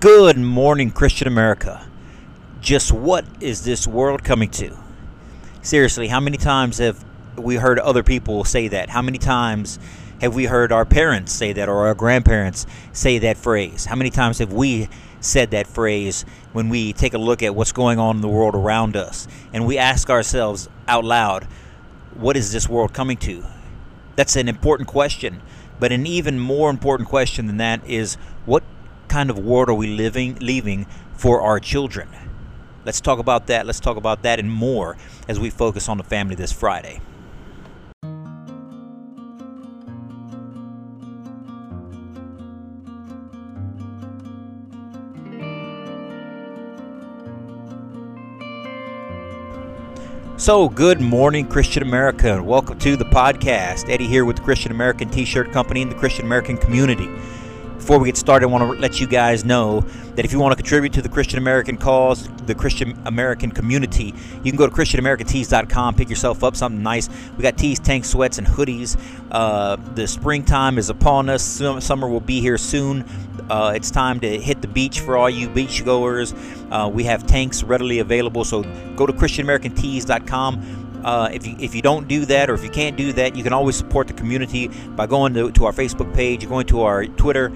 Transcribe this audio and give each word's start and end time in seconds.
Good 0.00 0.38
morning, 0.38 0.92
Christian 0.92 1.26
America. 1.26 1.84
Just 2.60 2.92
what 2.92 3.24
is 3.40 3.64
this 3.64 3.84
world 3.84 4.22
coming 4.22 4.48
to? 4.50 4.76
Seriously, 5.60 6.06
how 6.06 6.20
many 6.20 6.36
times 6.36 6.78
have 6.78 7.04
we 7.36 7.56
heard 7.56 7.80
other 7.80 8.04
people 8.04 8.44
say 8.44 8.68
that? 8.68 8.90
How 8.90 9.02
many 9.02 9.18
times 9.18 9.80
have 10.20 10.36
we 10.36 10.44
heard 10.44 10.70
our 10.70 10.84
parents 10.84 11.32
say 11.32 11.52
that 11.52 11.68
or 11.68 11.88
our 11.88 11.96
grandparents 11.96 12.64
say 12.92 13.18
that 13.18 13.38
phrase? 13.38 13.86
How 13.86 13.96
many 13.96 14.10
times 14.10 14.38
have 14.38 14.52
we 14.52 14.88
said 15.18 15.50
that 15.50 15.66
phrase 15.66 16.24
when 16.52 16.68
we 16.68 16.92
take 16.92 17.14
a 17.14 17.18
look 17.18 17.42
at 17.42 17.56
what's 17.56 17.72
going 17.72 17.98
on 17.98 18.14
in 18.14 18.22
the 18.22 18.28
world 18.28 18.54
around 18.54 18.94
us 18.94 19.26
and 19.52 19.66
we 19.66 19.78
ask 19.78 20.10
ourselves 20.10 20.68
out 20.86 21.04
loud, 21.04 21.42
what 22.14 22.36
is 22.36 22.52
this 22.52 22.68
world 22.68 22.92
coming 22.92 23.16
to? 23.16 23.44
That's 24.14 24.36
an 24.36 24.48
important 24.48 24.88
question. 24.88 25.42
But 25.80 25.90
an 25.90 26.06
even 26.06 26.38
more 26.38 26.70
important 26.70 27.08
question 27.08 27.48
than 27.48 27.56
that 27.56 27.84
is 27.84 28.14
what 28.46 28.62
kind 29.08 29.30
of 29.30 29.38
world 29.38 29.68
are 29.68 29.74
we 29.74 29.86
living 29.86 30.36
leaving 30.40 30.86
for 31.14 31.40
our 31.40 31.58
children? 31.58 32.08
Let's 32.84 33.00
talk 33.00 33.18
about 33.18 33.48
that. 33.48 33.66
Let's 33.66 33.80
talk 33.80 33.96
about 33.96 34.22
that 34.22 34.38
and 34.38 34.50
more 34.50 34.96
as 35.26 35.40
we 35.40 35.50
focus 35.50 35.88
on 35.88 35.98
the 35.98 36.04
family 36.04 36.34
this 36.34 36.52
Friday. 36.52 37.00
So, 50.36 50.68
good 50.68 51.00
morning, 51.00 51.48
Christian 51.48 51.82
America, 51.82 52.32
and 52.32 52.46
welcome 52.46 52.78
to 52.78 52.96
the 52.96 53.04
podcast. 53.04 53.90
Eddie 53.90 54.06
here 54.06 54.24
with 54.24 54.36
the 54.36 54.42
Christian 54.42 54.70
American 54.70 55.10
T 55.10 55.24
shirt 55.24 55.50
company 55.50 55.82
and 55.82 55.90
the 55.90 55.96
Christian 55.96 56.24
American 56.26 56.56
community. 56.56 57.10
Before 57.88 58.00
we 58.00 58.08
get 58.08 58.18
started, 58.18 58.44
I 58.44 58.50
want 58.50 58.70
to 58.70 58.78
let 58.78 59.00
you 59.00 59.06
guys 59.06 59.46
know 59.46 59.80
that 60.14 60.26
if 60.26 60.30
you 60.30 60.38
want 60.38 60.52
to 60.52 60.56
contribute 60.56 60.92
to 60.92 61.00
the 61.00 61.08
Christian 61.08 61.38
American 61.38 61.78
cause, 61.78 62.28
the 62.44 62.54
Christian 62.54 63.00
American 63.06 63.50
community, 63.50 64.12
you 64.44 64.52
can 64.52 64.56
go 64.56 64.66
to 64.66 64.76
ChristianAmericanTees.com, 64.76 65.94
pick 65.94 66.10
yourself 66.10 66.44
up 66.44 66.54
something 66.54 66.82
nice. 66.82 67.08
We 67.38 67.42
got 67.42 67.56
tees, 67.56 67.80
tank 67.80 68.04
sweats, 68.04 68.36
and 68.36 68.46
hoodies. 68.46 69.00
Uh, 69.30 69.76
the 69.94 70.06
springtime 70.06 70.76
is 70.76 70.90
upon 70.90 71.30
us. 71.30 71.42
Summer 71.42 72.06
will 72.06 72.20
be 72.20 72.42
here 72.42 72.58
soon. 72.58 73.06
Uh, 73.48 73.72
it's 73.74 73.90
time 73.90 74.20
to 74.20 74.38
hit 74.38 74.60
the 74.60 74.68
beach 74.68 75.00
for 75.00 75.16
all 75.16 75.30
you 75.30 75.48
beachgoers. 75.48 76.36
Uh, 76.70 76.90
we 76.90 77.04
have 77.04 77.26
tanks 77.26 77.62
readily 77.62 78.00
available, 78.00 78.44
so 78.44 78.64
go 78.96 79.06
to 79.06 79.14
ChristianAmericanTees.com. 79.14 80.88
Uh, 81.04 81.30
if, 81.32 81.46
you, 81.46 81.56
if 81.58 81.74
you 81.74 81.82
don't 81.82 82.08
do 82.08 82.24
that 82.24 82.50
or 82.50 82.54
if 82.54 82.64
you 82.64 82.70
can't 82.70 82.96
do 82.96 83.12
that, 83.12 83.36
you 83.36 83.42
can 83.42 83.52
always 83.52 83.76
support 83.76 84.08
the 84.08 84.12
community 84.12 84.68
by 84.96 85.06
going 85.06 85.32
to, 85.34 85.50
to 85.52 85.64
our 85.64 85.72
Facebook 85.72 86.12
page, 86.14 86.46
going 86.48 86.66
to 86.66 86.82
our 86.82 87.06
Twitter, 87.06 87.52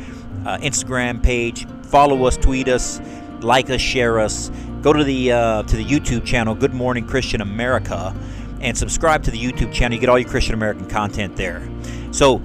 uh, 0.46 0.58
Instagram 0.58 1.22
page, 1.22 1.66
follow 1.84 2.24
us, 2.24 2.36
tweet 2.36 2.68
us, 2.68 3.00
like 3.40 3.70
us, 3.70 3.80
share 3.80 4.20
us. 4.20 4.50
Go 4.80 4.92
to 4.92 5.04
the 5.04 5.32
uh, 5.32 5.62
to 5.62 5.76
the 5.76 5.84
YouTube 5.84 6.24
channel, 6.24 6.54
Good 6.54 6.74
Morning 6.74 7.06
Christian 7.06 7.40
America, 7.40 8.14
and 8.60 8.76
subscribe 8.76 9.22
to 9.24 9.30
the 9.30 9.38
YouTube 9.38 9.72
channel. 9.72 9.94
You 9.94 10.00
get 10.00 10.08
all 10.08 10.18
your 10.18 10.28
Christian 10.28 10.54
American 10.54 10.88
content 10.88 11.36
there. 11.36 11.68
So, 12.10 12.38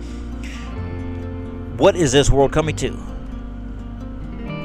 what 1.78 1.96
is 1.96 2.12
this 2.12 2.30
world 2.30 2.52
coming 2.52 2.76
to? 2.78 2.96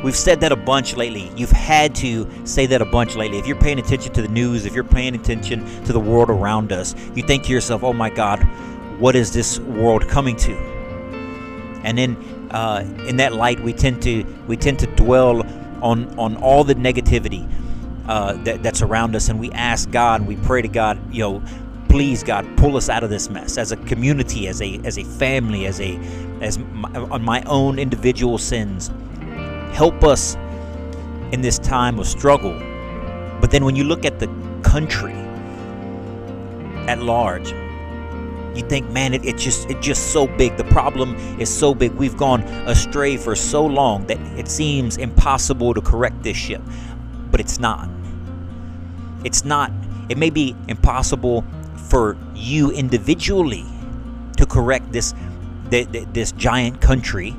We've 0.03 0.17
said 0.17 0.41
that 0.41 0.51
a 0.51 0.57
bunch 0.57 0.97
lately. 0.97 1.31
You've 1.37 1.51
had 1.51 1.95
to 1.97 2.29
say 2.45 2.67
that 2.67 2.83
a 2.83 2.85
bunch 2.85 3.15
lately. 3.15 3.39
If 3.39 3.47
you're 3.47 3.59
paying 3.59 3.79
attention 3.79 4.13
to 4.15 4.23
the 4.23 4.29
news, 4.29 4.67
if 4.67 4.75
you're 4.75 4.83
paying 4.83 5.15
attention 5.15 5.65
to 5.85 5.93
the 5.93 6.01
world 6.01 6.29
around 6.29 6.73
us, 6.73 6.97
you 7.15 7.23
think 7.23 7.45
to 7.45 7.53
yourself, 7.53 7.85
oh 7.85 7.93
my 7.93 8.11
God, 8.11 8.43
what 8.99 9.15
is 9.15 9.33
this 9.33 9.61
world 9.61 10.09
coming 10.09 10.35
to? 10.37 10.57
And 11.85 11.97
then 11.97 12.42
uh, 12.53 12.85
in 13.07 13.17
that 13.17 13.33
light, 13.33 13.61
we 13.61 13.73
tend 13.73 14.03
to 14.03 14.25
we 14.47 14.57
tend 14.57 14.79
to 14.81 14.87
dwell 14.87 15.43
on 15.83 16.19
on 16.19 16.37
all 16.37 16.65
the 16.65 16.75
negativity 16.75 17.49
uh, 18.09 18.35
that, 18.45 18.63
that's 18.63 18.83
around 18.83 19.17
us, 19.17 19.29
and 19.29 19.39
we 19.39 19.51
ask 19.53 19.91
God, 19.91 20.21
and 20.21 20.29
we 20.29 20.37
pray 20.37 20.63
to 20.63 20.69
God, 20.69 20.99
you 21.13 21.21
know, 21.21 21.43
please 21.89 22.23
God, 22.23 22.47
pull 22.57 22.77
us 22.77 22.89
out 22.89 23.05
of 23.05 23.11
this 23.11 23.31
mess 23.31 23.59
as 23.59 23.73
a 23.73 23.77
community, 23.77 24.49
as 24.49 24.61
a 24.61 24.81
as 24.85 24.99
a 24.99 25.05
family, 25.05 25.67
as 25.67 25.81
a 25.81 25.97
as 26.41 26.59
my, 26.59 26.91
on 26.95 27.23
my 27.23 27.43
own 27.47 27.79
individual 27.79 28.39
sins 28.39 28.91
help 29.73 30.05
us 30.05 30.35
in 31.33 31.41
this 31.41 31.59
time 31.59 31.99
of 31.99 32.07
struggle. 32.07 32.53
But 33.41 33.51
then 33.51 33.65
when 33.65 33.75
you 33.75 33.85
look 33.85 34.05
at 34.05 34.21
the 34.21 34.29
country 34.63 35.15
at 36.87 37.03
large, 37.03 37.53
you 38.55 38.63
think, 38.63 38.91
man, 38.91 39.15
it, 39.15 39.25
it 39.25 39.39
just 39.39 39.71
it's 39.71 39.85
just 39.85 40.13
so 40.13 40.27
big. 40.27 40.57
The 40.57 40.65
problem 40.65 41.15
is 41.41 41.49
so 41.49 41.75
big. 41.75 41.93
We've 41.93 42.17
gone 42.17 42.43
astray 42.67 43.17
for 43.17 43.35
so 43.35 43.65
long 43.65 44.07
that 44.07 44.19
it 44.39 44.49
seems 44.49 44.97
impossible 44.97 45.75
to 45.75 45.81
correct 45.81 46.23
this 46.23 46.37
ship. 46.37 46.63
But 47.31 47.41
it's 47.41 47.59
not. 47.59 47.89
It's 49.25 49.45
not. 49.45 49.73
It 50.09 50.19
may 50.19 50.31
be 50.31 50.55
impossible 50.69 51.45
for 51.89 52.17
you 52.35 52.71
individually 52.71 53.65
to 54.37 54.47
correct 54.47 54.93
this 54.93 55.15
this 55.71 56.33
giant 56.33 56.83
country 56.83 57.35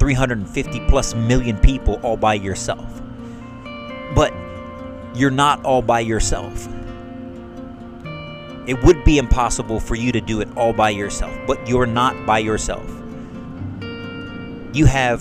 350 0.00 0.80
plus 0.88 1.14
million 1.14 1.56
people 1.58 2.00
all 2.02 2.16
by 2.16 2.34
yourself. 2.34 3.00
But 4.14 4.32
you're 5.14 5.30
not 5.30 5.64
all 5.64 5.82
by 5.82 6.00
yourself. 6.00 6.68
It 8.66 8.82
would 8.82 9.04
be 9.04 9.18
impossible 9.18 9.78
for 9.78 9.94
you 9.94 10.10
to 10.12 10.20
do 10.20 10.40
it 10.40 10.48
all 10.56 10.72
by 10.72 10.90
yourself, 10.90 11.36
but 11.46 11.68
you're 11.68 11.86
not 11.86 12.26
by 12.26 12.38
yourself. 12.38 12.84
You 14.72 14.86
have 14.86 15.20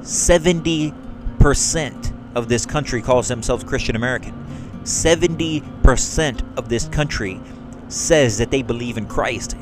70% 0.00 2.12
of 2.34 2.48
this 2.48 2.66
country 2.66 3.00
calls 3.00 3.28
themselves 3.28 3.64
Christian 3.64 3.96
American. 3.96 4.34
70% 4.82 6.58
of 6.58 6.68
this 6.68 6.88
country 6.88 7.40
says 7.88 8.38
that 8.38 8.50
they 8.50 8.62
believe 8.62 8.98
in 8.98 9.06
Christ 9.06 9.56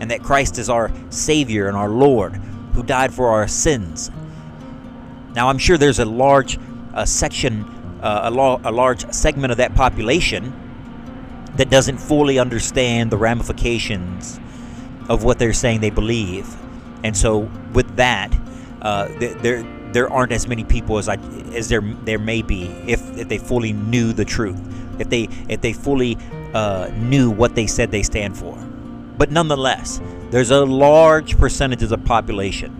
and 0.00 0.10
that 0.10 0.22
Christ 0.22 0.58
is 0.58 0.70
our 0.70 0.90
Savior 1.10 1.68
and 1.68 1.76
our 1.76 1.88
Lord 1.88 2.36
who 2.74 2.82
died 2.82 3.12
for 3.12 3.28
our 3.28 3.48
sins. 3.48 4.10
Now, 5.34 5.48
I'm 5.48 5.58
sure 5.58 5.78
there's 5.78 5.98
a 5.98 6.04
large 6.04 6.58
uh, 6.94 7.04
section, 7.04 7.64
uh, 8.02 8.20
a, 8.24 8.30
lo- 8.30 8.60
a 8.64 8.70
large 8.70 9.10
segment 9.12 9.50
of 9.50 9.58
that 9.58 9.74
population 9.74 10.52
that 11.56 11.70
doesn't 11.70 11.98
fully 11.98 12.38
understand 12.38 13.10
the 13.10 13.16
ramifications 13.16 14.40
of 15.08 15.24
what 15.24 15.38
they're 15.38 15.52
saying 15.52 15.80
they 15.80 15.90
believe. 15.90 16.48
And 17.02 17.16
so, 17.16 17.50
with 17.72 17.96
that, 17.96 18.34
uh, 18.82 19.08
there 19.18 19.64
there 19.92 20.08
aren't 20.08 20.32
as 20.32 20.46
many 20.46 20.64
people 20.64 20.98
as 20.98 21.08
I 21.08 21.16
as 21.54 21.68
there 21.68 21.80
there 22.04 22.18
may 22.18 22.42
be 22.42 22.66
if, 22.86 23.18
if 23.18 23.28
they 23.28 23.38
fully 23.38 23.72
knew 23.72 24.12
the 24.12 24.24
truth, 24.24 24.60
if 25.00 25.08
they 25.08 25.28
if 25.48 25.60
they 25.60 25.72
fully 25.72 26.16
uh, 26.54 26.90
knew 26.94 27.30
what 27.30 27.54
they 27.54 27.66
said 27.66 27.90
they 27.90 28.02
stand 28.02 28.36
for. 28.36 28.56
But 29.18 29.30
nonetheless, 29.30 30.00
there's 30.30 30.50
a 30.50 30.64
large 30.64 31.38
percentage 31.38 31.82
of 31.82 31.88
the 31.88 31.98
population 31.98 32.76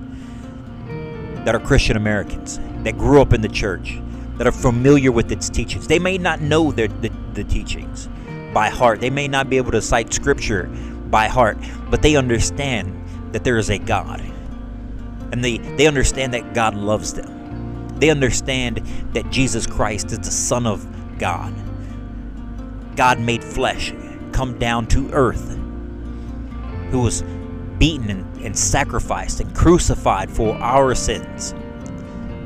that 1.44 1.54
are 1.54 1.60
Christian 1.60 1.97
Americans, 1.97 2.60
that 2.84 2.97
grew 2.97 3.20
up 3.20 3.32
in 3.32 3.41
the 3.41 3.48
church, 3.48 3.98
that 4.36 4.47
are 4.47 4.53
familiar 4.53 5.12
with 5.12 5.32
its 5.32 5.48
teachings. 5.48 5.86
They 5.86 5.98
may 5.98 6.19
not 6.19 6.41
know 6.41 6.70
their, 6.70 6.88
the, 6.88 7.10
the 7.34 7.44
teachings 7.44 8.09
by 8.52 8.68
heart, 8.68 9.00
they 9.00 9.10
may 9.10 9.28
not 9.28 9.48
be 9.48 9.56
able 9.56 9.72
to 9.72 9.82
cite 9.82 10.12
scripture 10.12 10.64
by 11.10 11.26
heart, 11.28 11.58
but 11.90 12.02
they 12.02 12.16
understand 12.16 12.96
that 13.32 13.44
there 13.44 13.58
is 13.58 13.70
a 13.70 13.78
God. 13.78 14.20
And 15.32 15.44
they, 15.44 15.58
they 15.58 15.86
understand 15.86 16.34
that 16.34 16.54
God 16.54 16.74
loves 16.74 17.14
them. 17.14 17.98
They 17.98 18.10
understand 18.10 18.78
that 19.12 19.30
Jesus 19.30 19.66
Christ 19.66 20.06
is 20.12 20.18
the 20.18 20.24
Son 20.24 20.66
of 20.66 20.86
God. 21.18 21.54
God 22.96 23.20
made 23.20 23.44
flesh 23.44 23.92
come 24.32 24.58
down 24.58 24.86
to 24.88 25.10
earth, 25.12 25.56
who 26.90 27.00
was 27.00 27.22
beaten 27.78 28.10
and, 28.10 28.44
and 28.44 28.56
sacrificed 28.56 29.40
and 29.40 29.54
crucified 29.54 30.30
for 30.30 30.54
our 30.56 30.94
sins. 30.94 31.54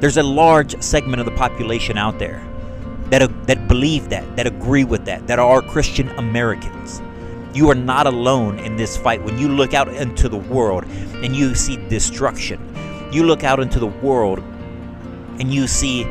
There's 0.00 0.16
a 0.16 0.22
large 0.22 0.80
segment 0.82 1.20
of 1.20 1.26
the 1.26 1.32
population 1.32 1.96
out 1.96 2.18
there 2.18 2.44
that, 3.10 3.46
that 3.46 3.68
believe 3.68 4.08
that, 4.10 4.36
that 4.36 4.46
agree 4.46 4.84
with 4.84 5.04
that, 5.04 5.26
that 5.26 5.38
are 5.38 5.62
Christian 5.62 6.08
Americans. 6.10 7.02
You 7.54 7.70
are 7.70 7.74
not 7.74 8.06
alone 8.06 8.58
in 8.58 8.76
this 8.76 8.96
fight. 8.96 9.22
When 9.22 9.38
you 9.38 9.48
look 9.48 9.74
out 9.74 9.88
into 9.88 10.28
the 10.28 10.36
world 10.36 10.84
and 10.86 11.36
you 11.36 11.54
see 11.54 11.76
destruction, 11.88 12.60
you 13.12 13.24
look 13.24 13.44
out 13.44 13.60
into 13.60 13.78
the 13.78 13.86
world 13.86 14.40
and 15.38 15.52
you 15.52 15.66
see 15.66 16.04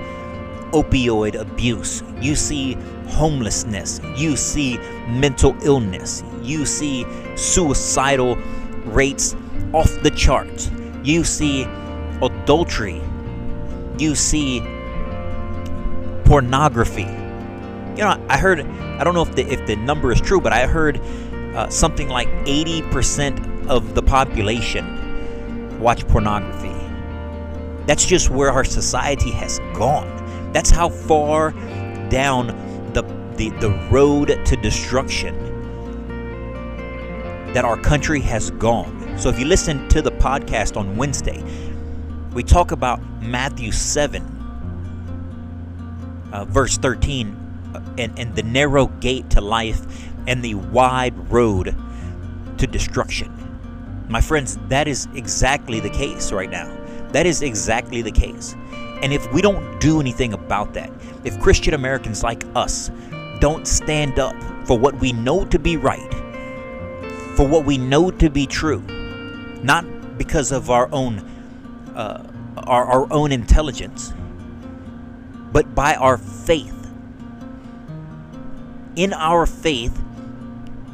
opioid 0.72 1.36
abuse, 1.36 2.02
you 2.22 2.36
see 2.36 2.74
homelessness, 3.08 4.00
you 4.16 4.36
see 4.36 4.78
mental 5.08 5.56
illness, 5.64 6.24
you 6.42 6.66
see 6.66 7.06
suicidal 7.36 8.38
rates 8.86 9.36
off 9.74 9.92
the 10.04 10.12
charts. 10.12 10.72
You 11.04 11.24
see 11.24 11.64
adultery. 12.22 13.02
You 13.98 14.16
see 14.16 14.62
pornography. 16.34 17.04
You 17.04 18.06
know, 18.06 18.26
I 18.28 18.40
heard, 18.40 18.62
I 18.62 19.04
don't 19.04 19.14
know 19.14 19.22
if 19.22 19.36
the, 19.36 19.46
if 19.54 19.68
the 19.68 19.76
number 19.76 20.12
is 20.12 20.20
true, 20.20 20.42
but 20.42 20.52
I 20.52 20.66
heard 20.66 21.00
uh, 21.56 21.70
something 21.70 22.10
like 22.10 22.28
80% 22.48 23.68
of 23.68 23.94
the 23.94 24.02
population 24.02 25.80
watch 25.80 26.08
pornography. 26.08 26.74
That's 27.86 28.04
just 28.04 28.32
where 28.32 28.50
our 28.50 28.64
society 28.64 29.30
has 29.30 29.60
gone. 29.76 30.10
That's 30.54 30.72
how 30.72 30.90
far 30.90 31.52
down 32.10 32.48
the, 32.94 33.04
the, 33.36 33.50
the 33.60 33.70
road 33.92 34.44
to 34.44 34.56
destruction 34.56 35.36
that 37.54 37.64
our 37.64 37.78
country 37.78 38.22
has 38.22 38.50
gone. 38.50 39.20
So 39.20 39.30
if 39.30 39.38
you 39.38 39.46
listen 39.46 39.88
to 39.90 40.02
the 40.02 40.10
podcast 40.14 40.78
on 40.78 40.98
Wednesday, 40.98 41.44
we 42.34 42.42
talk 42.42 42.72
about 42.72 43.00
Matthew 43.22 43.72
7, 43.72 44.33
uh, 46.34 46.44
verse 46.46 46.78
13, 46.78 47.72
uh, 47.74 47.82
and, 47.98 48.20
and 48.20 48.36
the 48.36 48.44
narrow 48.44 48.88
gate 48.88 49.30
to 49.30 49.40
life 49.40 49.86
and 50.28 50.44
the 50.44 50.56
wide 50.56 51.32
road 51.32 51.76
to 52.58 52.68
destruction. 52.68 53.32
My 54.10 54.20
friends, 54.20 54.58
that 54.68 54.88
is 54.88 55.08
exactly 55.14 55.80
the 55.80 55.90
case 55.90 56.32
right 56.32 56.50
now. 56.50 56.68
That 57.12 57.26
is 57.26 57.42
exactly 57.42 58.02
the 58.02 58.12
case. 58.12 58.56
And 59.02 59.14
if 59.14 59.32
we 59.32 59.42
don't 59.42 59.80
do 59.80 60.00
anything 60.00 60.34
about 60.34 60.74
that, 60.74 60.92
if 61.24 61.40
Christian 61.40 61.74
Americans 61.74 62.24
like 62.24 62.44
us 62.56 62.92
don't 63.40 63.68
stand 63.68 64.20
up 64.20 64.36
for 64.66 64.78
what 64.78 64.96
we 65.00 65.14
know 65.14 65.46
to 65.46 65.60
be 65.60 65.78
right, 65.78 66.14
for 67.36 67.48
what 67.48 67.66
we 67.66 67.78
know 67.78 68.12
to 68.12 68.30
be 68.30 68.46
true, 68.46 68.82
not 69.64 69.86
because 70.18 70.52
of 70.52 70.70
our 70.70 70.90
own 70.92 71.30
uh, 71.96 72.24
our, 72.58 72.86
our 72.86 73.14
own 73.14 73.32
intelligence, 73.32 74.14
but 75.54 75.74
by 75.76 75.96
our 75.96 76.18
faith. 76.18 76.92
In 78.96 79.14
our 79.14 79.46
faith 79.46 79.98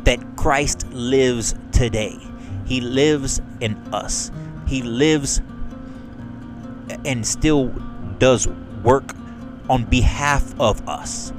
that 0.04 0.20
Christ 0.36 0.88
lives 0.92 1.56
today. 1.72 2.20
He 2.66 2.82
lives 2.82 3.42
in 3.62 3.76
us. 3.94 4.32
He 4.68 4.84
lives 4.84 5.42
and 7.06 7.26
still 7.26 7.68
does 8.20 8.48
work 8.84 9.16
on 9.70 9.86
behalf 9.86 10.54
of 10.60 10.88
us. 10.88 11.32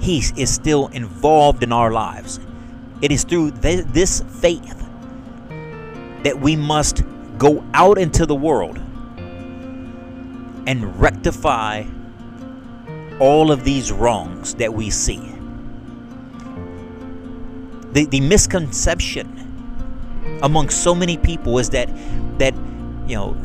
He 0.00 0.18
is 0.36 0.52
still 0.52 0.88
involved 0.88 1.62
in 1.62 1.72
our 1.72 1.90
lives. 1.92 2.40
It 3.02 3.12
is 3.12 3.24
through 3.24 3.50
th- 3.52 3.84
this 3.86 4.22
faith 4.40 4.86
that 6.22 6.38
we 6.40 6.56
must 6.56 7.02
go 7.38 7.64
out 7.74 7.98
into 7.98 8.24
the 8.24 8.34
world 8.34 8.80
and 10.66 11.00
rectify 11.00 11.84
all 13.18 13.50
of 13.50 13.64
these 13.64 13.92
wrongs 13.92 14.54
that 14.56 14.72
we 14.72 14.90
see. 14.90 15.20
The, 17.92 18.06
the 18.06 18.20
misconception 18.20 19.32
among 20.42 20.68
so 20.68 20.94
many 20.94 21.16
people 21.16 21.58
is 21.58 21.70
that 21.70 21.88
that 22.38 22.54
you 23.06 23.16
know 23.16 23.36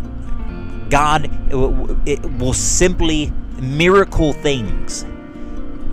God 0.90 1.30
it 2.06 2.20
will 2.38 2.54
simply 2.54 3.32
miracle 3.62 4.34
things 4.34 5.06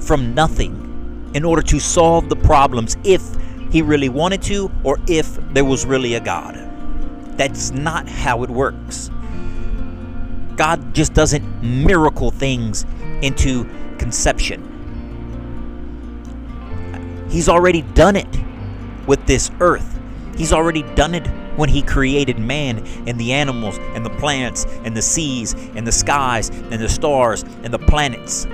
from 0.01 0.35
nothing 0.35 1.31
in 1.35 1.45
order 1.45 1.63
to 1.63 1.79
solve 1.79 2.29
the 2.29 2.37
problems 2.37 2.97
if 3.05 3.23
he 3.71 3.83
really 3.83 4.09
wanted 4.09 4.43
to 4.43 4.71
or 4.83 4.99
if 5.07 5.37
there 5.53 5.65
was 5.65 5.85
really 5.85 6.15
a 6.15 6.21
God. 6.21 6.57
That's 7.37 7.71
not 7.71 8.09
how 8.09 8.43
it 8.43 8.51
works. 8.51 9.11
God 10.59 10.93
just 10.93 11.15
doesn't 11.15 11.63
miracle 11.63 12.33
things 12.33 12.85
into 13.23 13.65
conception. 13.97 14.75
He's 17.31 17.49
already 17.49 17.83
done 17.83 18.17
it 18.17 18.29
with 19.07 19.25
this 19.27 19.53
earth. 19.61 19.99
He's 20.37 20.53
already 20.53 20.83
done 20.95 21.15
it 21.15 21.27
when 21.57 21.69
he 21.69 21.81
created 21.81 22.39
man 22.41 22.85
and 23.07 23.19
the 23.19 23.33
animals 23.33 23.79
and 23.79 24.05
the 24.05 24.11
plants 24.11 24.65
and 24.85 24.97
the 24.97 25.03
seas 25.03 25.55
and 25.55 25.87
the 25.87 25.93
skies 25.93 26.49
and 26.49 26.75
the 26.75 26.89
stars 26.89 27.45
and 27.63 27.73
the 27.73 27.79
planets. 27.79 28.47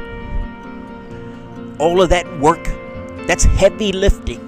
All 1.78 2.02
of 2.02 2.10
that 2.10 2.26
work, 2.38 2.64
that's 3.26 3.44
heavy 3.44 3.92
lifting. 3.92 4.42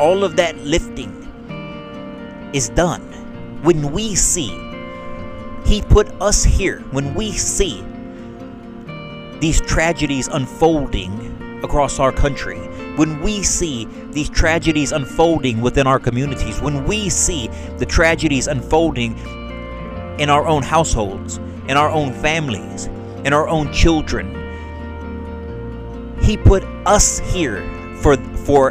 All 0.00 0.24
of 0.24 0.36
that 0.36 0.56
lifting 0.58 1.12
is 2.54 2.70
done 2.70 3.02
when 3.62 3.92
we 3.92 4.14
see. 4.14 4.67
He 5.68 5.82
put 5.82 6.08
us 6.20 6.42
here 6.42 6.80
when 6.90 7.14
we 7.14 7.30
see 7.32 7.84
these 9.38 9.60
tragedies 9.60 10.26
unfolding 10.28 11.60
across 11.62 11.98
our 11.98 12.10
country 12.10 12.58
when 12.98 13.20
we 13.20 13.44
see 13.44 13.84
these 14.10 14.28
tragedies 14.28 14.90
unfolding 14.90 15.60
within 15.60 15.86
our 15.86 16.00
communities, 16.00 16.60
when 16.60 16.84
we 16.84 17.08
see 17.08 17.46
the 17.76 17.86
tragedies 17.86 18.48
unfolding 18.48 19.16
in 20.18 20.28
our 20.28 20.48
own 20.48 20.64
households, 20.64 21.36
in 21.68 21.76
our 21.76 21.90
own 21.90 22.12
families, 22.12 22.86
in 23.24 23.32
our 23.32 23.48
own 23.48 23.72
children, 23.72 24.34
He 26.20 26.36
put 26.36 26.64
us 26.86 27.20
here 27.20 27.62
for, 27.98 28.16
for 28.38 28.70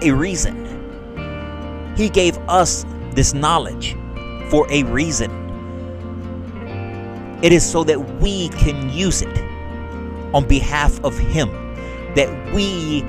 a 0.00 0.10
reason. 0.10 1.92
He 1.94 2.08
gave 2.08 2.38
us 2.48 2.86
this 3.10 3.34
knowledge 3.34 3.94
for 4.48 4.66
a 4.72 4.84
reason. 4.84 5.30
It 7.42 7.52
is 7.52 7.68
so 7.68 7.84
that 7.84 8.20
we 8.20 8.48
can 8.50 8.90
use 8.90 9.22
it 9.22 9.38
on 10.32 10.46
behalf 10.46 11.02
of 11.04 11.18
Him 11.18 11.50
that 12.14 12.54
we 12.54 13.00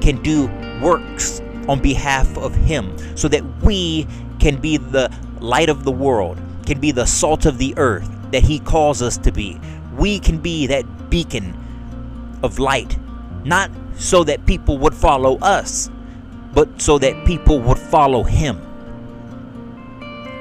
can 0.00 0.20
do 0.22 0.46
works 0.80 1.40
on 1.68 1.80
behalf 1.80 2.36
of 2.38 2.54
Him 2.54 2.96
so 3.16 3.28
that 3.28 3.44
we 3.62 4.06
can 4.40 4.60
be 4.60 4.76
the 4.76 5.12
light 5.40 5.68
of 5.68 5.84
the 5.84 5.92
world, 5.92 6.40
can 6.66 6.80
be 6.80 6.90
the 6.90 7.06
salt 7.06 7.46
of 7.46 7.58
the 7.58 7.74
earth 7.76 8.08
that 8.32 8.42
He 8.42 8.58
calls 8.58 9.02
us 9.02 9.16
to 9.18 9.32
be. 9.32 9.60
We 9.96 10.18
can 10.18 10.38
be 10.38 10.66
that 10.68 11.10
beacon 11.10 11.56
of 12.42 12.58
light, 12.58 12.98
not 13.44 13.70
so 13.96 14.24
that 14.24 14.46
people 14.46 14.78
would 14.78 14.94
follow 14.94 15.38
us, 15.38 15.90
but 16.52 16.80
so 16.80 16.98
that 16.98 17.24
people 17.24 17.60
would 17.60 17.78
follow 17.78 18.24
Him. 18.24 18.60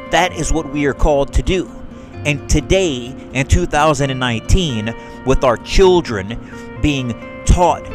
That 0.10 0.34
is 0.34 0.51
what 0.51 0.72
we 0.72 0.86
are 0.86 0.94
called 0.94 1.34
to 1.34 1.44
do. 1.44 1.81
And 2.26 2.50
today, 2.50 3.08
in 3.34 3.48
2019, 3.48 4.94
with 5.26 5.44
our 5.44 5.58
children 5.58 6.38
being 6.82 7.44
taught 7.46 7.86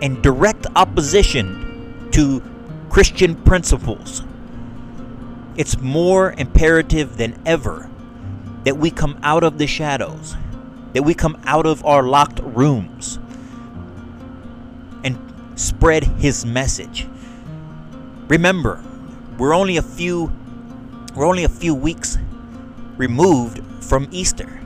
in 0.00 0.20
direct 0.22 0.66
opposition 0.74 2.08
to 2.12 2.42
Christian 2.90 3.34
principles. 3.34 4.22
It's 5.56 5.78
more 5.78 6.32
imperative 6.32 7.16
than 7.16 7.40
ever 7.46 7.90
that 8.64 8.76
we 8.76 8.90
come 8.90 9.18
out 9.22 9.44
of 9.44 9.58
the 9.58 9.66
shadows, 9.66 10.34
that 10.92 11.02
we 11.02 11.14
come 11.14 11.40
out 11.44 11.66
of 11.66 11.84
our 11.84 12.02
locked 12.02 12.40
rooms 12.40 13.18
and 15.04 15.18
spread 15.56 16.04
his 16.04 16.46
message. 16.46 17.06
Remember, 18.28 18.82
we're 19.38 19.54
only 19.54 19.76
a 19.76 19.82
few 19.82 20.32
we're 21.14 21.26
only 21.26 21.44
a 21.44 21.48
few 21.48 21.74
weeks 21.74 22.16
removed 22.96 23.60
from 23.84 24.08
Easter, 24.10 24.60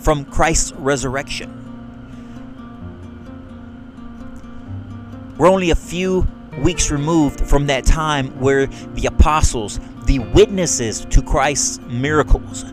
from 0.00 0.24
Christ's 0.24 0.72
resurrection. 0.72 1.54
We're 5.36 5.48
only 5.48 5.70
a 5.70 5.76
few 5.76 6.26
weeks 6.62 6.90
removed 6.90 7.40
from 7.40 7.66
that 7.66 7.84
time 7.84 8.28
where 8.40 8.66
the 8.66 9.06
apostles, 9.06 9.78
the 10.04 10.18
witnesses 10.18 11.04
to 11.06 11.22
Christ's 11.22 11.78
miracles, 11.82 12.64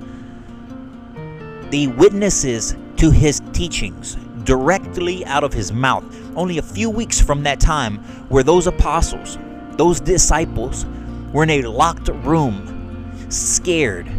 the 1.69 1.87
witnesses 1.97 2.75
to 2.97 3.11
his 3.11 3.41
teachings 3.53 4.15
directly 4.45 5.25
out 5.25 5.43
of 5.43 5.53
his 5.53 5.71
mouth, 5.71 6.03
only 6.35 6.57
a 6.57 6.61
few 6.61 6.89
weeks 6.89 7.19
from 7.19 7.43
that 7.43 7.59
time 7.59 7.97
where 8.29 8.43
those 8.43 8.67
apostles, 8.67 9.37
those 9.71 9.99
disciples, 9.99 10.85
were 11.33 11.43
in 11.43 11.49
a 11.49 11.61
locked 11.63 12.07
room, 12.07 13.27
scared, 13.29 14.09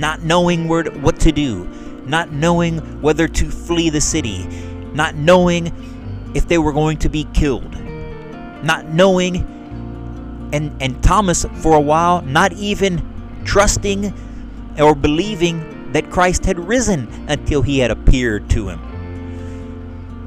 not 0.00 0.22
knowing 0.22 0.66
where 0.66 0.82
to, 0.82 0.90
what 1.00 1.20
to 1.20 1.32
do, 1.32 1.66
not 2.06 2.32
knowing 2.32 2.78
whether 3.02 3.28
to 3.28 3.50
flee 3.50 3.90
the 3.90 4.00
city, 4.00 4.46
not 4.94 5.14
knowing 5.14 5.72
if 6.34 6.48
they 6.48 6.58
were 6.58 6.72
going 6.72 6.96
to 6.98 7.08
be 7.08 7.24
killed, 7.34 7.78
not 8.64 8.86
knowing, 8.88 9.36
and, 10.52 10.82
and 10.82 11.02
Thomas, 11.02 11.44
for 11.56 11.74
a 11.74 11.80
while, 11.80 12.22
not 12.22 12.52
even 12.54 13.42
trusting 13.44 14.12
or 14.78 14.94
believing 14.94 15.92
that 15.92 16.10
Christ 16.10 16.44
had 16.46 16.58
risen 16.58 17.08
until 17.28 17.62
he 17.62 17.78
had 17.78 17.90
appeared 17.90 18.48
to 18.50 18.68
him. 18.68 18.80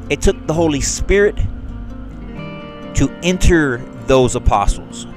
It 0.10 0.22
took 0.22 0.46
the 0.46 0.54
Holy 0.54 0.82
Spirit 0.82 1.38
to 2.96 3.10
enter 3.24 3.78
those 4.06 4.36
apostles 4.36 5.08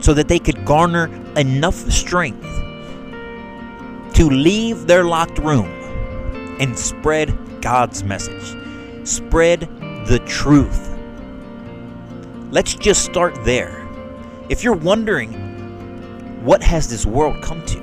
so 0.00 0.14
that 0.14 0.28
they 0.28 0.38
could 0.38 0.64
garner 0.64 1.06
enough 1.36 1.74
strength 1.90 2.42
to 4.14 4.28
leave 4.28 4.86
their 4.86 5.04
locked 5.04 5.38
room 5.38 5.68
and 6.60 6.78
spread 6.78 7.36
God's 7.60 8.02
message 8.02 8.56
spread 9.04 9.60
the 10.06 10.22
truth. 10.26 10.88
Let's 12.50 12.74
just 12.74 13.04
start 13.04 13.44
there. 13.44 13.86
If 14.48 14.64
you're 14.64 14.74
wondering 14.74 15.32
what 16.44 16.62
has 16.62 16.88
this 16.88 17.04
world 17.04 17.42
come 17.42 17.64
to? 17.66 17.78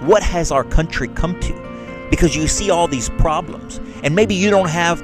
What 0.00 0.22
has 0.22 0.50
our 0.50 0.64
country 0.64 1.08
come 1.08 1.38
to? 1.40 2.06
Because 2.10 2.34
you 2.34 2.48
see 2.48 2.70
all 2.70 2.88
these 2.88 3.10
problems, 3.10 3.80
and 4.02 4.14
maybe 4.14 4.34
you 4.34 4.50
don't 4.50 4.68
have 4.68 5.00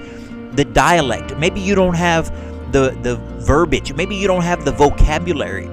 the 0.56 0.64
dialect, 0.64 1.36
maybe 1.38 1.60
you 1.60 1.74
don't 1.74 1.94
have 1.94 2.30
the, 2.72 2.90
the 3.02 3.16
verbiage, 3.38 3.92
maybe 3.94 4.16
you 4.16 4.26
don't 4.26 4.42
have 4.42 4.64
the 4.64 4.72
vocabulary, 4.72 5.66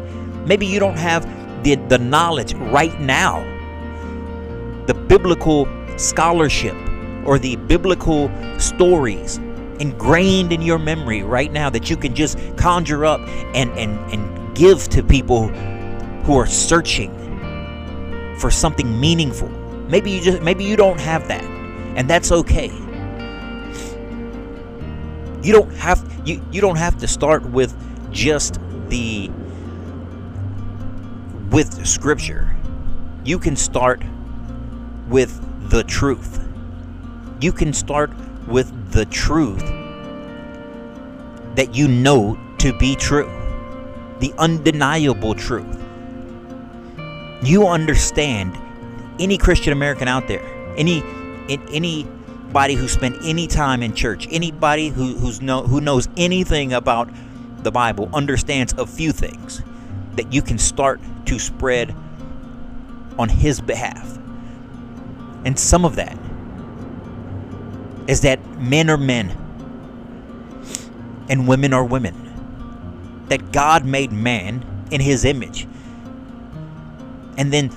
maybe 0.46 0.66
you 0.66 0.80
don't 0.80 0.98
have 0.98 1.24
the, 1.64 1.76
the 1.76 1.98
knowledge 1.98 2.54
right 2.54 3.00
now, 3.00 3.42
the 4.86 4.94
biblical 4.94 5.68
scholarship 5.98 6.76
or 7.26 7.38
the 7.38 7.56
biblical 7.58 8.32
stories 8.58 9.38
ingrained 9.80 10.52
in 10.52 10.62
your 10.62 10.80
memory 10.80 11.24
right 11.24 11.52
now 11.52 11.70
that 11.70 11.90
you 11.90 11.98
can 11.98 12.14
just 12.14 12.38
conjure 12.58 13.06
up 13.06 13.22
and, 13.54 13.70
and, 13.72 13.98
and 14.12 14.56
give 14.56 14.90
to 14.90 15.04
people 15.04 15.48
who 16.24 16.38
are 16.38 16.48
searching 16.48 17.16
for 18.40 18.52
something 18.52 19.00
meaningful. 19.00 19.50
Maybe 19.90 20.12
you 20.12 20.22
just 20.22 20.42
maybe 20.42 20.64
you 20.64 20.76
don't 20.76 21.00
have 21.00 21.28
that, 21.28 21.44
and 21.44 22.10
that's 22.10 22.32
okay. 22.32 22.68
You 25.42 25.54
don't 25.54 25.74
have 25.76 26.22
you, 26.26 26.42
you 26.52 26.62
don't 26.62 26.76
have 26.76 26.98
to 27.00 27.08
start 27.08 27.44
with 27.50 27.76
just 28.12 28.60
the 28.90 29.32
with 31.52 31.86
scripture. 31.86 32.56
You 33.24 33.40
can 33.40 33.56
start 33.56 34.02
with 35.08 35.70
the 35.70 35.84
truth. 35.84 36.48
You 37.42 37.52
can 37.52 37.74
start 37.74 38.12
with 38.48 38.92
the 38.92 39.06
truth 39.06 39.64
that 41.56 41.76
you 41.76 41.88
know 41.88 42.38
to 42.60 42.78
be 42.78 42.96
true, 42.96 43.30
the 44.20 44.34
undeniable 44.38 45.34
truth. 45.34 45.78
You 47.42 47.68
understand 47.68 48.58
any 49.20 49.38
Christian 49.38 49.74
American 49.74 50.08
out 50.08 50.28
there, 50.28 50.44
any 50.78 51.04
anybody 51.50 52.76
who 52.76 52.88
spent 52.88 53.18
any 53.24 53.48
time 53.48 53.82
in 53.82 53.94
church, 53.94 54.28
anybody 54.30 54.90
who 54.90 55.16
who's 55.16 55.42
know 55.42 55.64
who 55.64 55.82
knows 55.82 56.08
anything 56.18 56.74
about 56.74 57.10
the 57.64 57.72
Bible 57.72 58.10
understands 58.14 58.74
a 58.78 58.86
few 58.86 59.12
things 59.12 59.62
that 60.16 60.32
you 60.34 60.42
can 60.42 60.58
start 60.58 61.00
to 61.30 61.38
spread 61.38 61.96
on 63.20 63.30
his 63.30 63.62
behalf. 63.62 64.18
And 65.46 65.58
some 65.58 65.86
of 65.86 65.96
that 65.96 66.18
is 68.08 68.22
that 68.22 68.44
men 68.58 68.90
are 68.90 68.98
men 68.98 69.30
and 71.30 71.48
women 71.48 71.72
are 71.72 71.86
women. 71.86 72.16
That 73.30 73.52
God 73.52 73.86
made 73.86 74.12
man 74.12 74.66
in 74.90 75.00
his 75.00 75.24
image. 75.24 75.68
And 77.38 77.54
then 77.54 77.70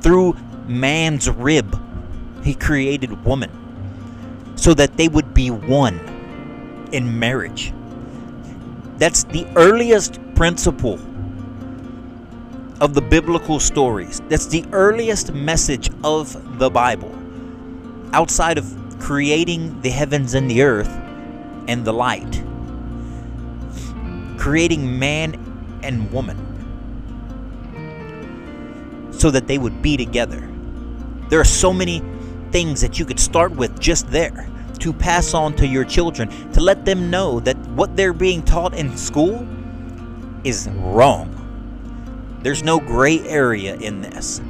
through 0.00 0.36
man's 0.66 1.30
rib, 1.30 1.80
he 2.42 2.52
created 2.52 3.24
woman 3.24 3.52
so 4.56 4.74
that 4.74 4.96
they 4.96 5.06
would 5.06 5.32
be 5.34 5.50
one 5.52 6.00
in 6.90 7.16
marriage. 7.16 7.72
That's 8.96 9.22
the 9.22 9.46
earliest 9.54 10.18
principle 10.34 10.98
of 12.80 12.94
the 12.94 13.00
biblical 13.00 13.58
stories. 13.58 14.20
That's 14.28 14.46
the 14.46 14.64
earliest 14.72 15.32
message 15.32 15.90
of 16.04 16.58
the 16.58 16.70
Bible. 16.70 17.14
Outside 18.12 18.58
of 18.58 18.74
creating 19.00 19.80
the 19.80 19.90
heavens 19.90 20.34
and 20.34 20.50
the 20.50 20.62
earth 20.62 20.90
and 21.68 21.84
the 21.84 21.92
light, 21.92 22.42
creating 24.38 24.98
man 24.98 25.34
and 25.82 26.10
woman 26.12 26.44
so 29.12 29.30
that 29.30 29.46
they 29.46 29.58
would 29.58 29.82
be 29.82 29.96
together. 29.96 30.48
There 31.28 31.40
are 31.40 31.44
so 31.44 31.72
many 31.72 32.02
things 32.52 32.80
that 32.80 32.98
you 32.98 33.04
could 33.04 33.20
start 33.20 33.52
with 33.52 33.78
just 33.80 34.08
there 34.10 34.48
to 34.78 34.92
pass 34.92 35.34
on 35.34 35.54
to 35.56 35.66
your 35.66 35.84
children 35.84 36.28
to 36.52 36.60
let 36.60 36.84
them 36.84 37.10
know 37.10 37.40
that 37.40 37.56
what 37.68 37.96
they're 37.96 38.12
being 38.12 38.42
taught 38.42 38.74
in 38.74 38.96
school 38.96 39.46
is 40.44 40.68
wrong. 40.76 41.37
There's 42.48 42.62
no 42.62 42.80
gray 42.80 43.20
area 43.28 43.74
in 43.74 44.00
this. 44.00 44.40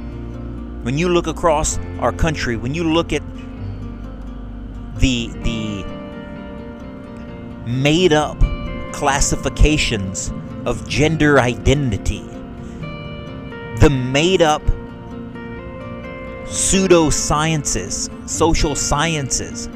When 0.83 0.97
you 0.97 1.09
look 1.09 1.27
across 1.27 1.77
our 1.99 2.13
country, 2.13 2.55
when 2.55 2.73
you 2.73 2.85
look 2.85 3.11
at 3.11 3.21
the 4.95 5.27
the 5.43 5.83
made 7.69 8.13
up 8.13 8.39
classifications 8.93 10.31
of 10.65 10.87
gender 10.87 11.41
identity, 11.41 12.23
the 13.81 13.89
made 13.89 14.41
up 14.41 14.61
pseudosciences, 16.45 18.29
social 18.29 18.75
sciences 18.75 19.67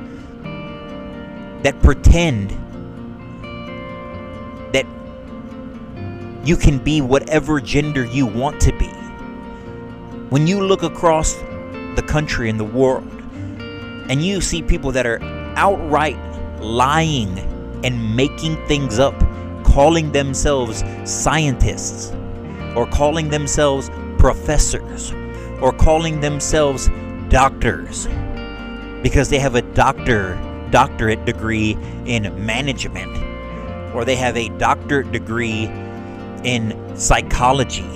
that 1.61 1.77
pretend 1.83 2.57
you 6.43 6.57
can 6.57 6.77
be 6.77 6.99
whatever 6.99 7.61
gender 7.61 8.03
you 8.05 8.25
want 8.25 8.59
to 8.61 8.73
be. 8.77 8.89
When 10.29 10.45
you 10.45 10.61
look 10.61 10.83
across 10.83 11.35
the 11.95 12.03
country 12.05 12.49
and 12.49 12.59
the 12.59 12.65
world 12.65 13.07
and 14.09 14.21
you 14.21 14.41
see 14.41 14.61
people 14.61 14.91
that 14.91 15.05
are 15.05 15.23
outright 15.55 16.17
lying 16.59 17.39
and 17.85 18.15
making 18.15 18.57
things 18.67 18.99
up, 18.99 19.15
calling 19.63 20.11
themselves 20.11 20.83
scientists 21.05 22.11
or 22.75 22.87
calling 22.87 23.29
themselves 23.29 23.89
professors 24.17 25.13
or 25.61 25.71
calling 25.71 26.19
themselves 26.19 26.89
doctors 27.29 28.07
because 29.01 29.29
they 29.29 29.39
have 29.39 29.55
a 29.55 29.61
doctor 29.73 30.35
doctorate 30.71 31.23
degree 31.25 31.77
in 32.05 32.23
management 32.45 33.15
or 33.93 34.03
they 34.03 34.15
have 34.15 34.35
a 34.35 34.49
doctorate 34.57 35.11
degree 35.11 35.67
in 36.43 36.95
psychology. 36.95 37.89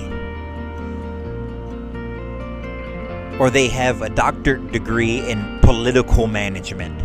Or 3.38 3.50
they 3.50 3.68
have 3.68 4.02
a 4.02 4.08
doctorate 4.08 4.72
degree 4.72 5.28
in 5.28 5.60
political 5.60 6.26
management. 6.26 7.02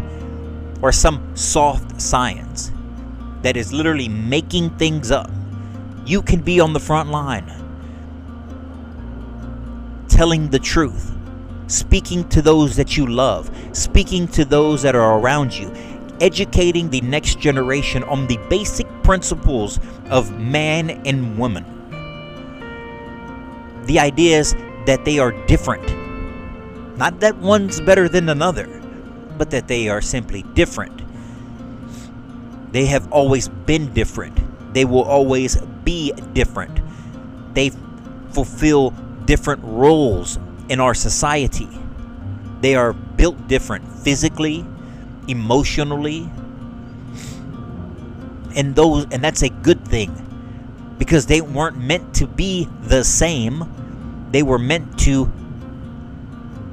Or 0.81 0.91
some 0.91 1.35
soft 1.35 2.01
science 2.01 2.71
that 3.43 3.55
is 3.55 3.71
literally 3.71 4.09
making 4.09 4.71
things 4.77 5.11
up. 5.11 5.29
You 6.05 6.21
can 6.21 6.41
be 6.41 6.59
on 6.59 6.73
the 6.73 6.79
front 6.79 7.09
line. 7.09 7.51
Telling 10.07 10.49
the 10.49 10.59
truth, 10.59 11.11
speaking 11.67 12.27
to 12.29 12.41
those 12.41 12.75
that 12.75 12.97
you 12.97 13.05
love, 13.05 13.49
speaking 13.73 14.27
to 14.29 14.45
those 14.45 14.81
that 14.81 14.95
are 14.95 15.19
around 15.19 15.53
you, 15.53 15.71
educating 16.23 16.89
the 16.89 17.01
next 17.01 17.37
generation 17.37 18.01
on 18.05 18.25
the 18.27 18.37
basic 18.49 18.87
principles 19.03 19.77
of 20.09 20.31
man 20.39 20.89
and 21.05 21.37
woman. 21.37 21.65
The 23.87 23.99
idea 23.99 24.39
is 24.39 24.55
that 24.85 25.03
they 25.03 25.19
are 25.19 25.33
different. 25.47 25.83
Not 26.97 27.19
that 27.19 27.35
one's 27.39 27.81
better 27.81 28.07
than 28.07 28.29
another, 28.29 28.67
but 29.37 29.51
that 29.51 29.67
they 29.67 29.89
are 29.89 29.99
simply 29.99 30.43
different. 30.53 31.01
They 32.71 32.85
have 32.85 33.11
always 33.11 33.49
been 33.49 33.93
different. 33.93 34.39
They 34.73 34.85
will 34.85 35.03
always 35.03 35.57
be 35.83 36.13
different. 36.31 36.79
They 37.53 37.71
fulfill 38.31 38.91
different 39.25 39.61
roles 39.65 40.39
in 40.69 40.79
our 40.79 40.93
society. 40.93 41.67
They 42.61 42.75
are 42.75 42.93
built 42.93 43.49
different 43.49 43.85
physically, 43.91 44.65
emotionally, 45.27 46.29
and 48.55 48.75
those 48.75 49.05
and 49.11 49.23
that's 49.23 49.41
a 49.41 49.49
good 49.49 49.87
thing 49.87 50.23
because 50.97 51.25
they 51.25 51.41
weren't 51.41 51.77
meant 51.77 52.13
to 52.15 52.27
be 52.27 52.67
the 52.83 53.03
same. 53.03 53.65
They 54.31 54.43
were 54.43 54.59
meant 54.59 54.99
to 54.99 55.25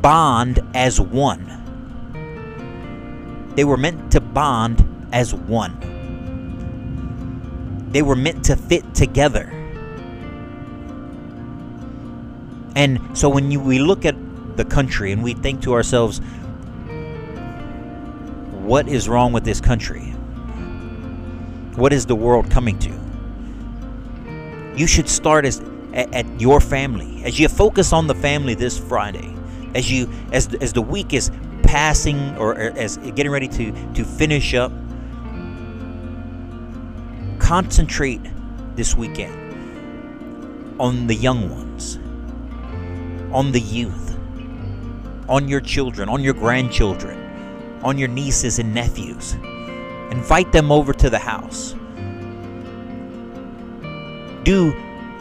bond 0.01 0.61
as 0.75 1.01
one. 1.01 1.47
They 3.55 3.65
were 3.65 3.77
meant 3.77 4.13
to 4.13 4.21
bond 4.21 4.87
as 5.13 5.35
one. 5.35 5.77
They 7.91 8.03
were 8.03 8.17
meant 8.17 8.45
to 8.47 8.57
fit 8.57 8.95
together. 8.95 9.51
And 12.77 13.19
so 13.19 13.29
when 13.29 13.51
you, 13.51 13.61
we 13.61 13.81
look 13.81 14.05
at 14.05 14.15
the 14.57 14.65
country 14.65 15.13
and 15.13 15.23
we 15.23 15.35
think 15.35 15.63
to 15.63 15.75
ourselves, 15.75 16.21
what 18.71 18.87
is 18.87 19.09
wrong 19.09 19.33
with 19.33 19.43
this 19.43 19.61
country? 19.61 20.13
What 21.75 21.93
is 21.93 22.07
the 22.07 22.15
world 22.15 22.49
coming 22.53 22.79
to? 22.79 22.91
You 24.79 24.87
should 24.87 25.09
start 25.09 25.45
as 25.45 25.61
at, 25.93 26.15
at 26.15 26.41
your 26.41 26.61
family. 26.61 27.25
As 27.25 27.41
you 27.41 27.49
focus 27.49 27.93
on 27.93 28.07
the 28.07 28.15
family 28.15 28.55
this 28.55 28.79
Friday, 28.79 29.35
as 29.75 29.91
you 29.91 30.09
as 30.31 30.55
as 30.61 30.73
the 30.73 30.83
week 30.83 31.13
is 31.13 31.33
passing 31.65 32.37
or 32.37 32.55
as 32.55 32.97
getting 32.99 33.33
ready 33.33 33.49
to 33.49 33.73
to 33.95 34.05
finish 34.05 34.55
up, 34.55 34.71
concentrate 37.41 38.21
this 38.77 38.95
weekend 38.95 39.35
on 40.79 41.09
the 41.09 41.15
young 41.17 41.51
ones 41.51 41.99
on 43.33 43.51
the 43.51 43.61
youth, 43.61 44.17
on 45.29 45.49
your 45.49 45.61
children, 45.61 46.09
on 46.09 46.23
your 46.23 46.35
grandchildren, 46.35 47.20
on 47.83 47.99
your 47.99 48.09
nieces 48.09 48.59
and 48.59 48.75
nephews. 48.75 49.35
Invite 50.11 50.53
them 50.53 50.73
over 50.73 50.93
to 50.93 51.09
the 51.09 51.19
house. 51.19 51.75
Do 54.45 54.73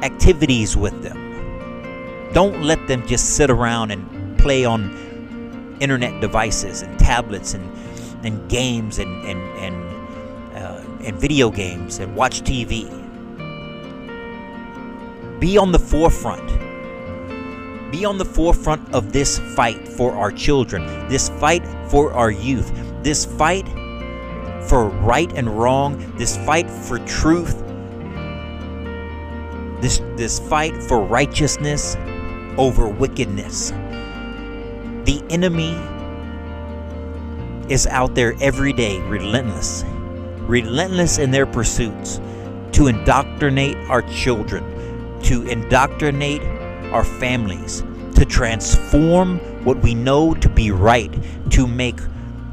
activities 0.02 0.76
with 0.76 1.02
them. 1.04 2.32
Don't 2.34 2.64
let 2.64 2.88
them 2.88 3.06
just 3.08 3.36
sit 3.36 3.50
around 3.50 3.92
and 3.92 4.38
play 4.38 4.66
on 4.66 5.78
internet 5.80 6.22
devices 6.22 6.82
and 6.82 6.98
tablets 7.00 7.54
and, 7.54 8.26
and 8.26 8.50
games 8.50 9.00
and, 9.00 9.26
and, 9.26 9.42
and, 9.60 10.58
uh, 10.58 10.84
and 11.04 11.18
video 11.18 11.50
games 11.50 12.00
and 12.00 12.16
watch 12.16 12.42
TV. 12.42 12.90
Be 15.40 15.58
on 15.58 15.72
the 15.72 15.80
forefront. 15.80 16.69
Be 17.92 18.06
on 18.06 18.18
the 18.18 18.26
forefront 18.26 18.94
of 18.94 19.12
this 19.12 19.40
fight 19.56 19.88
for 19.88 20.14
our 20.14 20.32
children, 20.32 20.86
this 21.10 21.30
fight 21.30 21.66
for 21.90 22.14
our 22.14 22.32
youth, 22.32 22.72
this 23.04 23.26
fight 23.26 23.68
for 24.68 24.90
right 24.90 25.32
and 25.34 25.50
wrong, 25.50 25.98
this 26.18 26.38
fight 26.38 26.70
for 26.70 27.00
truth, 27.00 27.64
this, 29.82 30.02
this 30.16 30.40
fight 30.40 30.76
for 30.84 31.02
righteousness 31.02 31.96
over 32.58 32.88
wickedness. 32.88 33.72
The 35.06 35.24
enemy 35.30 35.74
is 37.74 37.88
out 37.88 38.14
there 38.14 38.36
every 38.42 38.74
day, 38.74 39.00
relentless, 39.02 39.84
relentless 40.40 41.18
in 41.18 41.32
their 41.32 41.46
pursuits 41.46 42.20
to 42.74 42.88
indoctrinate 42.88 43.78
our 43.90 44.02
children 44.04 44.80
to 45.24 45.44
indoctrinate 45.48 46.42
our 46.92 47.04
families, 47.04 47.84
to 48.16 48.26
transform 48.26 49.40
what 49.64 49.78
we 49.82 49.94
know 49.94 50.34
to 50.36 50.50
be 50.50 50.72
right, 50.72 51.14
to 51.52 51.68
make 51.68 52.00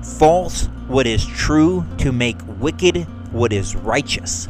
false 0.03 0.67
what 0.87 1.07
is 1.07 1.25
true, 1.27 1.85
to 1.99 2.13
make 2.13 2.37
wicked 2.59 3.07
what 3.33 3.53
is 3.53 3.75
righteous. 3.75 4.49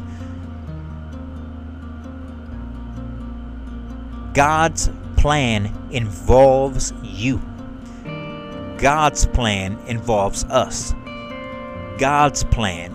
God's 4.33 4.89
plan 5.15 5.73
involves 5.91 6.93
you. 7.01 7.41
God's 8.77 9.25
plan 9.25 9.79
involves 9.87 10.43
us. 10.45 10.93
God's 11.97 12.43
plan 12.43 12.93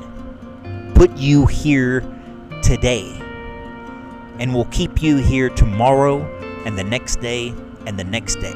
put 0.94 1.16
you 1.16 1.46
here 1.46 2.00
today 2.62 3.10
and 4.38 4.54
will 4.54 4.66
keep 4.66 5.02
you 5.02 5.16
here 5.16 5.48
tomorrow 5.48 6.20
and 6.64 6.78
the 6.78 6.84
next 6.84 7.20
day 7.20 7.54
and 7.86 7.98
the 7.98 8.04
next 8.04 8.36
day. 8.36 8.54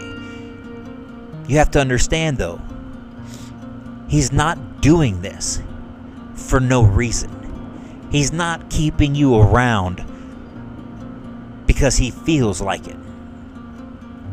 You 1.49 1.59
have 1.59 1.71
to 1.73 1.81
understand, 1.81 2.39
though, 2.39 2.61
He's 4.09 4.33
not 4.33 4.81
doing 4.81 5.23
this 5.23 5.61
for 6.35 6.61
no 6.61 6.83
reason. 6.83 8.09
He's 8.11 8.33
not 8.33 8.71
keeping 8.71 9.15
you 9.15 9.37
around 9.37 10.05
because 11.67 11.97
He 11.97 12.11
feels 12.11 12.61
like 12.61 12.87
it. 12.87 12.97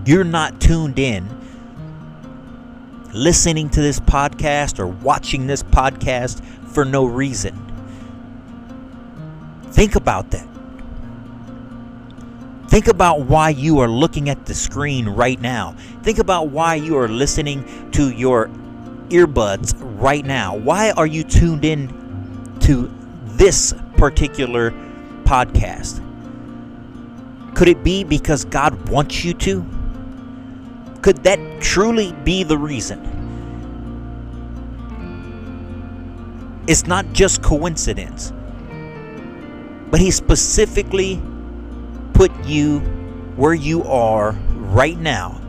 You're 0.05 0.23
not 0.23 0.61
tuned 0.61 0.99
in 0.99 1.27
listening 3.13 3.69
to 3.69 3.81
this 3.81 3.99
podcast 3.99 4.79
or 4.79 4.87
watching 4.87 5.47
this 5.47 5.63
podcast 5.63 6.43
for 6.67 6.83
no 6.83 7.05
reason. 7.05 7.59
Think 9.71 9.95
about 9.95 10.31
that. 10.31 10.47
Think 12.73 12.87
about 12.87 13.27
why 13.27 13.49
you 13.49 13.81
are 13.81 13.87
looking 13.87 14.29
at 14.29 14.47
the 14.47 14.55
screen 14.55 15.07
right 15.07 15.39
now. 15.39 15.75
Think 16.01 16.17
about 16.17 16.47
why 16.47 16.73
you 16.73 16.97
are 16.97 17.07
listening 17.07 17.91
to 17.91 18.09
your 18.09 18.47
earbuds 19.09 19.75
right 20.01 20.25
now. 20.25 20.55
Why 20.55 20.89
are 20.89 21.05
you 21.05 21.23
tuned 21.23 21.65
in 21.65 21.89
to 22.61 22.91
this 23.25 23.75
particular 23.95 24.71
podcast? 25.21 26.01
Could 27.53 27.67
it 27.67 27.83
be 27.83 28.03
because 28.03 28.43
God 28.43 28.89
wants 28.89 29.23
you 29.23 29.35
to? 29.35 29.63
Could 31.03 31.17
that 31.25 31.61
truly 31.61 32.11
be 32.23 32.41
the 32.41 32.57
reason? 32.57 32.99
It's 36.67 36.87
not 36.87 37.13
just 37.13 37.43
coincidence, 37.43 38.33
but 39.91 39.99
He 39.99 40.09
specifically 40.09 41.21
put 42.13 42.31
you 42.45 42.79
where 43.35 43.53
you 43.53 43.83
are 43.83 44.31
right 44.31 44.97
now 44.97 45.39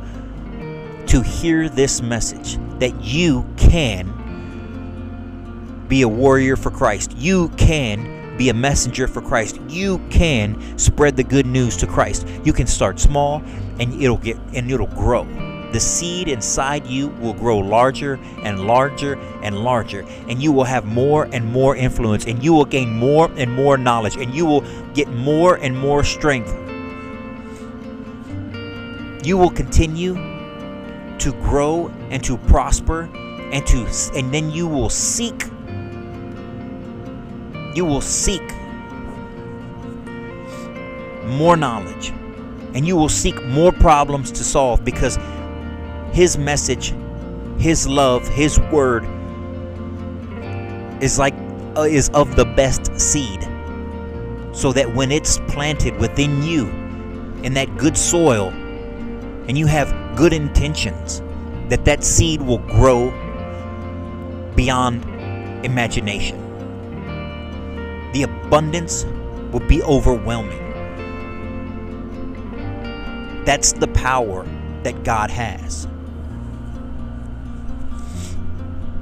to 1.06 1.22
hear 1.22 1.68
this 1.68 2.00
message 2.00 2.58
that 2.78 3.02
you 3.02 3.46
can 3.56 4.12
be 5.88 6.02
a 6.02 6.08
warrior 6.08 6.56
for 6.56 6.70
Christ. 6.70 7.16
You 7.16 7.50
can 7.50 8.36
be 8.36 8.48
a 8.48 8.54
messenger 8.54 9.06
for 9.06 9.20
Christ. 9.20 9.60
You 9.68 9.98
can 10.08 10.78
spread 10.78 11.16
the 11.16 11.24
good 11.24 11.46
news 11.46 11.76
to 11.78 11.86
Christ. 11.86 12.26
You 12.42 12.52
can 12.52 12.66
start 12.66 12.98
small 12.98 13.42
and 13.78 14.02
it'll 14.02 14.16
get 14.16 14.36
and 14.54 14.70
it'll 14.70 14.86
grow. 14.88 15.53
The 15.74 15.80
seed 15.80 16.28
inside 16.28 16.86
you 16.86 17.08
will 17.08 17.32
grow 17.32 17.58
larger 17.58 18.14
and 18.44 18.60
larger 18.60 19.14
and 19.42 19.58
larger, 19.58 20.06
and 20.28 20.40
you 20.40 20.52
will 20.52 20.62
have 20.62 20.84
more 20.84 21.24
and 21.32 21.44
more 21.44 21.74
influence, 21.74 22.26
and 22.26 22.40
you 22.44 22.52
will 22.52 22.64
gain 22.64 22.90
more 22.90 23.28
and 23.36 23.50
more 23.50 23.76
knowledge, 23.76 24.16
and 24.16 24.32
you 24.32 24.46
will 24.46 24.62
get 24.94 25.08
more 25.08 25.56
and 25.56 25.76
more 25.76 26.04
strength. 26.04 26.52
You 29.26 29.36
will 29.36 29.50
continue 29.50 30.14
to 31.18 31.32
grow 31.42 31.88
and 32.10 32.22
to 32.22 32.38
prosper 32.38 33.10
and 33.50 33.66
to 33.66 33.84
and 34.14 34.32
then 34.32 34.52
you 34.52 34.68
will 34.68 34.90
seek 34.90 35.46
you 37.74 37.84
will 37.84 38.00
seek 38.00 38.42
more 41.24 41.56
knowledge 41.56 42.12
and 42.74 42.86
you 42.86 42.96
will 42.96 43.08
seek 43.08 43.42
more 43.46 43.72
problems 43.72 44.30
to 44.32 44.44
solve 44.44 44.84
because 44.84 45.18
his 46.14 46.38
message, 46.38 46.94
His 47.58 47.88
love, 47.88 48.28
His 48.28 48.60
word 48.70 49.04
is 51.02 51.18
like 51.18 51.34
uh, 51.76 51.82
is 51.82 52.08
of 52.10 52.36
the 52.36 52.44
best 52.44 53.00
seed. 53.00 53.42
So 54.52 54.72
that 54.74 54.94
when 54.94 55.10
it's 55.10 55.38
planted 55.48 55.98
within 55.98 56.40
you 56.44 56.68
in 57.42 57.54
that 57.54 57.76
good 57.76 57.98
soil 57.98 58.50
and 59.48 59.58
you 59.58 59.66
have 59.66 60.16
good 60.16 60.32
intentions, 60.32 61.20
that 61.68 61.84
that 61.84 62.04
seed 62.04 62.40
will 62.40 62.58
grow 62.58 63.10
beyond 64.54 65.02
imagination. 65.64 66.38
The 68.12 68.22
abundance 68.22 69.04
will 69.50 69.66
be 69.66 69.82
overwhelming. 69.82 70.60
That's 73.44 73.72
the 73.72 73.88
power 73.88 74.46
that 74.84 75.02
God 75.02 75.32
has. 75.32 75.88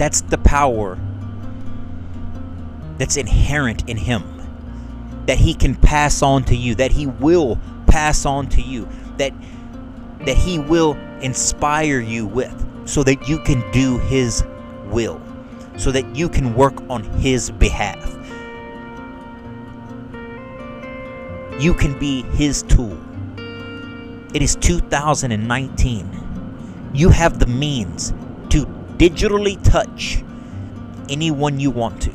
That's 0.02 0.22
the 0.22 0.38
power 0.38 0.98
that's 2.98 3.16
inherent 3.16 3.88
in 3.88 3.96
Him. 3.96 4.24
That 5.26 5.38
He 5.38 5.54
can 5.54 5.76
pass 5.76 6.22
on 6.22 6.42
to 6.46 6.56
you, 6.56 6.74
that 6.74 6.90
He 6.90 7.06
will 7.06 7.60
pass 7.86 8.26
on 8.26 8.48
to 8.48 8.60
you, 8.60 8.88
that, 9.18 9.32
that 10.26 10.36
He 10.36 10.58
will 10.58 10.94
inspire 11.20 12.00
you 12.00 12.26
with, 12.26 12.52
so 12.84 13.04
that 13.04 13.28
you 13.28 13.38
can 13.44 13.62
do 13.70 13.98
His 13.98 14.42
will, 14.86 15.22
so 15.76 15.92
that 15.92 16.16
you 16.16 16.28
can 16.28 16.56
work 16.56 16.82
on 16.90 17.04
His 17.04 17.52
behalf. 17.52 18.04
You 21.60 21.74
can 21.74 21.96
be 22.00 22.22
His 22.22 22.64
tool. 22.64 22.98
It 24.34 24.42
is 24.42 24.56
2019. 24.56 26.90
You 26.92 27.08
have 27.10 27.38
the 27.38 27.46
means 27.46 28.12
digitally 29.02 29.60
touch 29.64 30.22
anyone 31.08 31.58
you 31.58 31.72
want 31.72 32.00
to. 32.00 32.12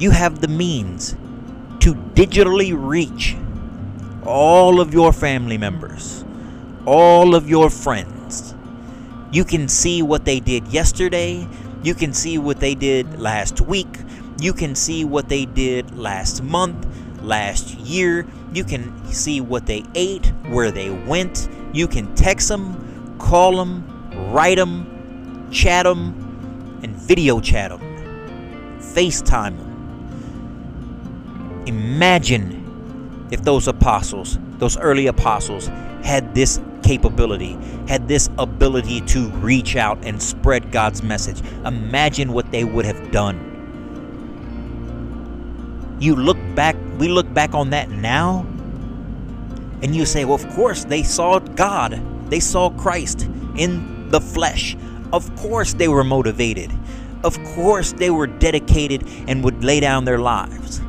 You 0.00 0.10
have 0.10 0.40
the 0.40 0.48
means 0.48 1.12
to 1.78 1.94
digitally 1.94 2.72
reach 2.76 3.36
all 4.24 4.80
of 4.80 4.92
your 4.92 5.12
family 5.12 5.58
members, 5.58 6.24
all 6.86 7.36
of 7.36 7.48
your 7.48 7.70
friends. 7.70 8.56
You 9.30 9.44
can 9.44 9.68
see 9.68 10.02
what 10.02 10.24
they 10.24 10.40
did 10.40 10.66
yesterday. 10.66 11.46
You 11.84 11.94
can 11.94 12.12
see 12.12 12.38
what 12.38 12.58
they 12.58 12.74
did 12.74 13.20
last 13.20 13.60
week. 13.60 14.00
You 14.40 14.52
can 14.52 14.74
see 14.74 15.04
what 15.04 15.28
they 15.28 15.44
did 15.44 15.96
last 15.96 16.42
month, 16.42 16.84
last 17.22 17.78
year. 17.78 18.26
You 18.52 18.64
can 18.64 19.06
see 19.06 19.40
what 19.40 19.66
they 19.66 19.84
ate, 19.94 20.32
where 20.48 20.72
they 20.72 20.90
went. 20.90 21.48
You 21.72 21.86
can 21.86 22.12
text 22.16 22.48
them, 22.48 23.16
call 23.20 23.56
them, 23.56 23.99
write 24.12 24.58
them, 24.58 25.48
chat 25.50 25.84
them, 25.84 26.78
and 26.82 26.94
video 26.96 27.40
chat 27.40 27.70
them, 27.70 27.80
FaceTime 28.78 29.56
them. 29.56 29.66
Imagine 31.66 33.28
if 33.30 33.42
those 33.42 33.68
apostles, 33.68 34.38
those 34.58 34.76
early 34.78 35.06
apostles, 35.06 35.68
had 36.02 36.34
this 36.34 36.60
capability, 36.82 37.58
had 37.86 38.08
this 38.08 38.28
ability 38.38 39.00
to 39.02 39.28
reach 39.30 39.76
out 39.76 39.98
and 40.02 40.20
spread 40.22 40.72
God's 40.72 41.02
message. 41.02 41.40
Imagine 41.64 42.32
what 42.32 42.50
they 42.50 42.64
would 42.64 42.84
have 42.84 43.10
done. 43.12 43.46
You 46.00 46.16
look 46.16 46.38
back, 46.54 46.76
we 46.98 47.08
look 47.08 47.32
back 47.32 47.54
on 47.54 47.70
that 47.70 47.90
now, 47.90 48.46
and 49.82 49.94
you 49.94 50.06
say, 50.06 50.24
well, 50.24 50.34
of 50.34 50.48
course, 50.50 50.84
they 50.84 51.02
saw 51.02 51.38
God, 51.38 52.00
they 52.30 52.40
saw 52.40 52.70
Christ 52.70 53.28
in 53.56 53.89
the 54.10 54.20
flesh. 54.20 54.76
Of 55.12 55.34
course, 55.36 55.74
they 55.74 55.88
were 55.88 56.04
motivated. 56.04 56.70
Of 57.22 57.42
course, 57.54 57.92
they 57.92 58.10
were 58.10 58.26
dedicated 58.26 59.06
and 59.28 59.44
would 59.44 59.62
lay 59.62 59.80
down 59.80 60.04
their 60.04 60.18
lives. 60.18 60.80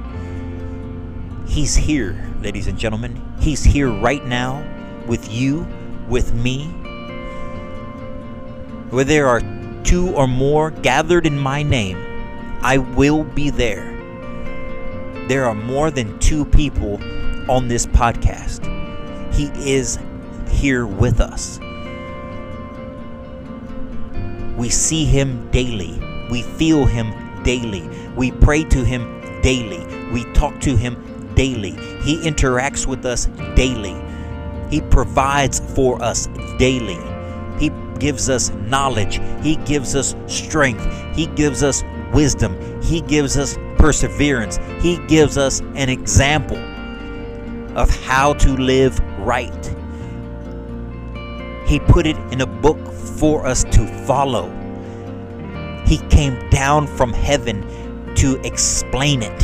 He's 1.47 1.75
here, 1.75 2.15
ladies 2.41 2.67
and 2.67 2.77
gentlemen. 2.77 3.21
He's 3.39 3.63
here 3.63 3.89
right 3.89 4.25
now 4.25 4.63
with 5.07 5.31
you, 5.31 5.67
with 6.07 6.33
me. 6.33 6.67
Where 8.91 9.03
there 9.03 9.27
are 9.27 9.41
two 9.83 10.13
or 10.15 10.27
more 10.27 10.71
gathered 10.71 11.25
in 11.25 11.37
my 11.37 11.63
name, 11.63 11.97
I 12.61 12.77
will 12.77 13.23
be 13.23 13.49
there. 13.49 13.89
There 15.27 15.45
are 15.45 15.55
more 15.55 15.91
than 15.91 16.17
two 16.19 16.45
people 16.45 17.01
on 17.49 17.67
this 17.67 17.85
podcast. 17.85 18.65
He 19.33 19.47
is 19.69 19.97
here 20.49 20.85
with 20.85 21.19
us. 21.19 21.59
We 24.61 24.69
see 24.69 25.05
him 25.05 25.49
daily. 25.49 25.99
We 26.29 26.43
feel 26.43 26.85
him 26.85 27.11
daily. 27.41 27.89
We 28.15 28.29
pray 28.29 28.63
to 28.65 28.85
him 28.85 29.41
daily. 29.41 29.83
We 30.13 30.23
talk 30.33 30.61
to 30.61 30.75
him 30.75 31.33
daily. 31.33 31.71
He 32.03 32.17
interacts 32.17 32.85
with 32.85 33.03
us 33.03 33.25
daily. 33.55 33.99
He 34.69 34.81
provides 34.81 35.61
for 35.73 35.99
us 35.99 36.27
daily. 36.59 36.99
He 37.59 37.71
gives 37.97 38.29
us 38.29 38.51
knowledge. 38.51 39.19
He 39.41 39.55
gives 39.55 39.95
us 39.95 40.15
strength. 40.27 40.85
He 41.15 41.25
gives 41.25 41.63
us 41.63 41.83
wisdom. 42.13 42.55
He 42.83 43.01
gives 43.01 43.39
us 43.39 43.57
perseverance. 43.79 44.59
He 44.79 44.97
gives 45.07 45.39
us 45.39 45.61
an 45.73 45.89
example 45.89 46.59
of 47.75 47.89
how 48.05 48.33
to 48.33 48.55
live 48.57 48.99
right. 49.21 49.75
He 51.65 51.79
put 51.79 52.05
it 52.05 52.17
in 52.31 52.41
a 52.41 52.45
book 52.45 52.77
for 53.21 53.45
us 53.45 53.63
to 53.81 54.05
follow. 54.05 54.49
He 55.85 55.97
came 56.09 56.49
down 56.49 56.87
from 56.87 57.13
heaven 57.13 57.65
to 58.15 58.39
explain 58.41 59.23
it. 59.23 59.43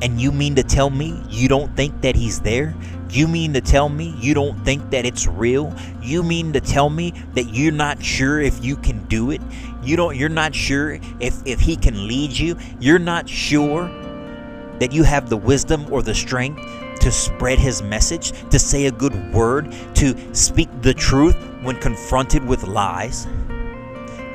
And 0.00 0.20
you 0.20 0.30
mean 0.32 0.54
to 0.54 0.62
tell 0.62 0.90
me 0.90 1.20
you 1.28 1.48
don't 1.48 1.74
think 1.76 2.00
that 2.02 2.14
he's 2.14 2.40
there? 2.40 2.74
You 3.10 3.26
mean 3.26 3.52
to 3.54 3.60
tell 3.60 3.88
me 3.88 4.14
you 4.18 4.32
don't 4.32 4.64
think 4.64 4.90
that 4.90 5.04
it's 5.04 5.26
real? 5.26 5.74
You 6.02 6.22
mean 6.22 6.52
to 6.52 6.60
tell 6.60 6.88
me 6.88 7.12
that 7.34 7.54
you're 7.54 7.72
not 7.72 8.02
sure 8.02 8.40
if 8.40 8.64
you 8.64 8.76
can 8.76 9.04
do 9.06 9.30
it? 9.30 9.40
You 9.82 9.96
don't 9.96 10.16
you're 10.16 10.28
not 10.28 10.54
sure 10.54 11.00
if 11.20 11.42
if 11.44 11.60
he 11.60 11.76
can 11.76 12.06
lead 12.06 12.32
you? 12.32 12.56
You're 12.80 13.00
not 13.00 13.28
sure 13.28 13.88
that 14.78 14.92
you 14.92 15.02
have 15.02 15.28
the 15.28 15.36
wisdom 15.36 15.92
or 15.92 16.02
the 16.02 16.14
strength 16.14 16.60
to 16.98 17.12
spread 17.12 17.58
his 17.58 17.82
message, 17.82 18.32
to 18.50 18.58
say 18.58 18.86
a 18.86 18.92
good 18.92 19.32
word, 19.32 19.74
to 19.94 20.34
speak 20.34 20.68
the 20.82 20.94
truth 20.94 21.36
when 21.62 21.76
confronted 21.76 22.44
with 22.44 22.64
lies. 22.64 23.26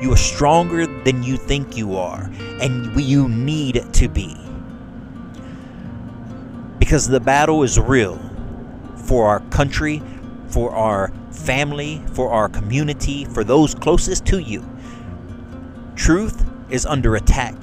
You 0.00 0.12
are 0.12 0.16
stronger 0.16 0.86
than 1.04 1.22
you 1.22 1.36
think 1.36 1.76
you 1.76 1.96
are, 1.96 2.30
and 2.60 3.00
you 3.00 3.28
need 3.28 3.84
to 3.94 4.08
be. 4.08 4.36
Because 6.78 7.08
the 7.08 7.20
battle 7.20 7.62
is 7.62 7.78
real 7.78 8.18
for 8.96 9.26
our 9.26 9.40
country, 9.50 10.02
for 10.48 10.72
our 10.72 11.12
family, 11.30 12.02
for 12.12 12.30
our 12.30 12.48
community, 12.48 13.24
for 13.24 13.44
those 13.44 13.74
closest 13.74 14.26
to 14.26 14.38
you. 14.38 14.64
Truth 15.96 16.44
is 16.70 16.86
under 16.86 17.16
attack. 17.16 17.54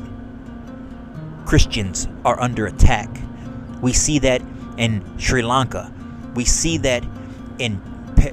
Christians 1.46 2.08
are 2.24 2.40
under 2.40 2.66
attack. 2.68 3.10
We 3.82 3.94
see 3.94 4.20
that 4.20 4.42
in 4.78 5.04
Sri 5.18 5.42
Lanka. 5.42 5.92
We 6.36 6.46
see 6.46 6.78
that 6.78 7.04
in 7.60 7.82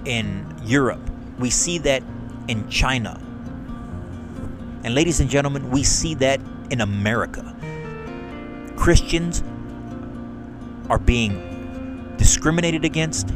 in 0.05 0.46
Europe. 0.64 1.01
We 1.38 1.51
see 1.51 1.79
that 1.79 2.03
in 2.48 2.68
China. 2.68 3.20
And 4.85 4.94
ladies 4.94 5.20
and 5.20 5.29
gentlemen, 5.29 5.70
we 5.70 5.83
see 5.83 6.14
that 6.14 6.40
in 6.70 6.81
America. 6.81 7.55
Christians 8.77 9.42
are 10.88 10.98
being 10.98 12.14
discriminated 12.16 12.85
against. 12.85 13.33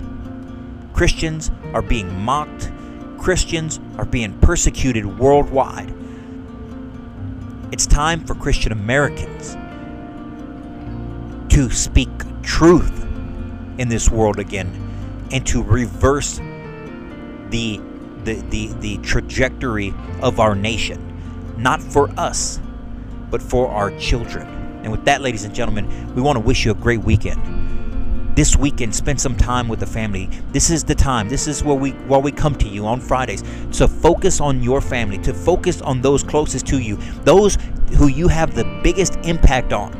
Christians 0.95 1.51
are 1.75 1.83
being 1.83 2.21
mocked. 2.21 2.71
Christians 3.19 3.81
are 3.99 4.05
being 4.05 4.39
persecuted 4.41 5.19
worldwide. 5.19 5.93
It's 7.73 7.87
time 7.87 8.25
for 8.25 8.35
Christian 8.35 8.73
Americans 8.73 9.57
to 11.55 11.71
speak 11.71 12.11
truth 12.43 13.03
in 13.79 13.89
this 13.89 14.11
world 14.11 14.39
again 14.39 15.29
and 15.31 15.47
to 15.47 15.63
reverse 15.63 16.39
the 17.51 17.81
the, 18.25 18.35
the, 18.51 18.67
the 18.79 18.99
trajectory 18.99 19.93
of 20.21 20.39
our 20.39 20.55
nation. 20.55 21.09
Not 21.57 21.83
for 21.83 22.09
us, 22.19 22.61
but 23.31 23.43
for 23.43 23.69
our 23.69 23.91
children. 23.99 24.47
And 24.83 24.93
with 24.93 25.05
that, 25.07 25.23
ladies 25.23 25.45
and 25.45 25.55
gentlemen, 25.55 26.15
we 26.15 26.23
want 26.23 26.37
to 26.37 26.41
wish 26.41 26.65
you 26.65 26.71
a 26.71 26.75
great 26.75 27.01
weekend. 27.01 28.37
This 28.37 28.57
weekend, 28.57 28.95
spend 28.95 29.21
some 29.21 29.37
time 29.37 29.69
with 29.69 29.81
the 29.81 29.87
family. 29.87 30.27
This 30.53 30.71
is 30.71 30.85
the 30.85 30.95
time. 30.95 31.29
This 31.29 31.47
is 31.47 31.63
where 31.63 31.75
we 31.75 31.91
where 31.91 32.21
we 32.21 32.33
come 32.33 32.55
to 32.57 32.69
you 32.69 32.87
on 32.87 33.01
Fridays 33.01 33.43
to 33.73 33.87
focus 33.87 34.41
on 34.41 34.63
your 34.63 34.81
family, 34.81 35.19
to 35.19 35.35
focus 35.35 35.83
on 35.83 36.01
those 36.01 36.23
closest 36.23 36.67
to 36.69 36.79
you, 36.79 36.97
those 37.25 37.59
who 37.99 38.07
you 38.07 38.29
have 38.29 38.55
the 38.55 38.65
biggest 38.83 39.17
impact 39.25 39.73
on 39.73 39.93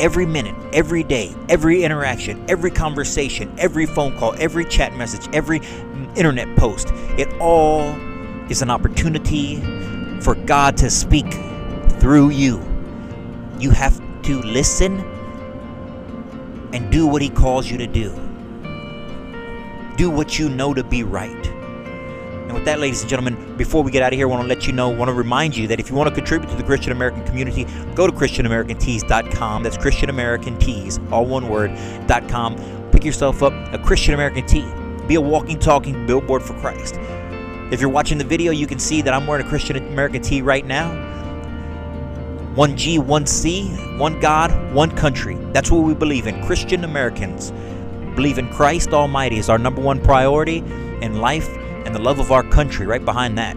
every 0.00 0.26
minute, 0.26 0.54
every 0.72 1.02
day, 1.02 1.34
every 1.48 1.84
interaction, 1.84 2.44
every 2.48 2.70
conversation, 2.70 3.54
every 3.58 3.86
phone 3.86 4.16
call, 4.18 4.34
every 4.38 4.64
chat 4.64 4.96
message, 4.96 5.28
every 5.32 5.60
internet 6.16 6.54
post. 6.56 6.88
It 7.18 7.32
all 7.40 7.94
is 8.50 8.62
an 8.62 8.70
opportunity 8.70 9.60
for 10.20 10.34
God 10.34 10.76
to 10.78 10.90
speak 10.90 11.32
through 12.00 12.30
you. 12.30 12.62
You 13.58 13.70
have 13.70 14.00
to 14.22 14.42
listen 14.42 15.00
and 16.72 16.90
do 16.90 17.06
what 17.06 17.22
He 17.22 17.30
calls 17.30 17.70
you 17.70 17.78
to 17.78 17.86
do. 17.86 18.10
Do 19.96 20.10
what 20.10 20.38
you 20.38 20.48
know 20.48 20.74
to 20.74 20.82
be 20.82 21.02
right. 21.04 21.53
And 22.54 22.60
with 22.60 22.66
that, 22.66 22.78
ladies 22.78 23.00
and 23.00 23.10
gentlemen, 23.10 23.56
before 23.56 23.82
we 23.82 23.90
get 23.90 24.04
out 24.04 24.12
of 24.12 24.16
here, 24.16 24.28
I 24.28 24.30
want 24.30 24.42
to 24.42 24.46
let 24.46 24.64
you 24.64 24.72
know, 24.72 24.88
want 24.88 25.08
to 25.08 25.12
remind 25.12 25.56
you 25.56 25.66
that 25.66 25.80
if 25.80 25.90
you 25.90 25.96
want 25.96 26.08
to 26.08 26.14
contribute 26.14 26.48
to 26.50 26.54
the 26.54 26.62
Christian 26.62 26.92
American 26.92 27.24
community, 27.24 27.64
go 27.96 28.06
to 28.06 28.12
ChristianAmericanTees.com. 28.12 29.64
That's 29.64 29.76
Christian 29.76 30.08
American 30.08 30.56
Tees, 30.60 31.00
all 31.10 31.26
one 31.26 31.48
word, 31.48 31.76
.com. 32.28 32.54
Pick 32.92 33.04
yourself 33.04 33.42
up 33.42 33.52
a 33.74 33.78
Christian 33.78 34.14
American 34.14 34.46
tee. 34.46 34.64
Be 35.08 35.16
a 35.16 35.20
walking, 35.20 35.58
talking 35.58 36.06
billboard 36.06 36.44
for 36.44 36.54
Christ. 36.60 36.94
If 37.72 37.80
you're 37.80 37.90
watching 37.90 38.18
the 38.18 38.24
video, 38.24 38.52
you 38.52 38.68
can 38.68 38.78
see 38.78 39.02
that 39.02 39.12
I'm 39.12 39.26
wearing 39.26 39.44
a 39.44 39.48
Christian 39.48 39.76
American 39.76 40.22
tee 40.22 40.40
right 40.40 40.64
now. 40.64 40.92
One 42.54 42.76
G, 42.76 43.00
one 43.00 43.26
C, 43.26 43.66
one 43.98 44.20
God, 44.20 44.72
one 44.72 44.92
country. 44.92 45.34
That's 45.52 45.72
what 45.72 45.82
we 45.82 45.92
believe 45.92 46.28
in. 46.28 46.40
Christian 46.46 46.84
Americans 46.84 47.50
believe 48.14 48.38
in 48.38 48.48
Christ 48.50 48.90
Almighty 48.90 49.38
is 49.38 49.48
our 49.48 49.58
number 49.58 49.82
one 49.82 50.00
priority 50.00 50.58
in 51.02 51.20
life 51.20 51.48
and 51.84 51.94
the 51.94 52.00
love 52.00 52.18
of 52.18 52.32
our 52.32 52.42
country 52.42 52.86
right 52.86 53.04
behind 53.04 53.38
that. 53.38 53.56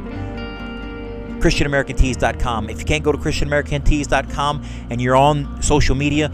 ChristianAmericanTees.com. 1.39 2.69
If 2.69 2.79
you 2.79 2.85
can't 2.85 3.03
go 3.03 3.11
to 3.11 3.17
ChristianAmericanTees.com 3.17 4.63
and 4.89 5.01
you're 5.01 5.15
on 5.15 5.61
social 5.61 5.95
media, 5.95 6.31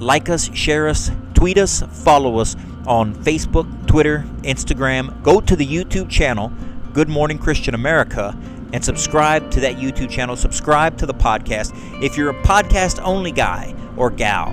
like 0.00 0.28
us, 0.28 0.52
share 0.54 0.88
us, 0.88 1.10
tweet 1.34 1.58
us, 1.58 1.82
follow 1.82 2.38
us 2.38 2.56
on 2.86 3.14
Facebook, 3.14 3.86
Twitter, 3.86 4.24
Instagram. 4.42 5.22
Go 5.22 5.40
to 5.40 5.56
the 5.56 5.66
YouTube 5.66 6.10
channel, 6.10 6.52
Good 6.92 7.08
Morning 7.08 7.38
Christian 7.38 7.74
America, 7.74 8.36
and 8.72 8.84
subscribe 8.84 9.50
to 9.52 9.60
that 9.60 9.76
YouTube 9.76 10.10
channel. 10.10 10.36
Subscribe 10.36 10.98
to 10.98 11.06
the 11.06 11.14
podcast. 11.14 11.72
If 12.02 12.16
you're 12.16 12.30
a 12.30 12.42
podcast 12.42 13.00
only 13.02 13.30
guy 13.30 13.74
or 13.96 14.10
gal, 14.10 14.48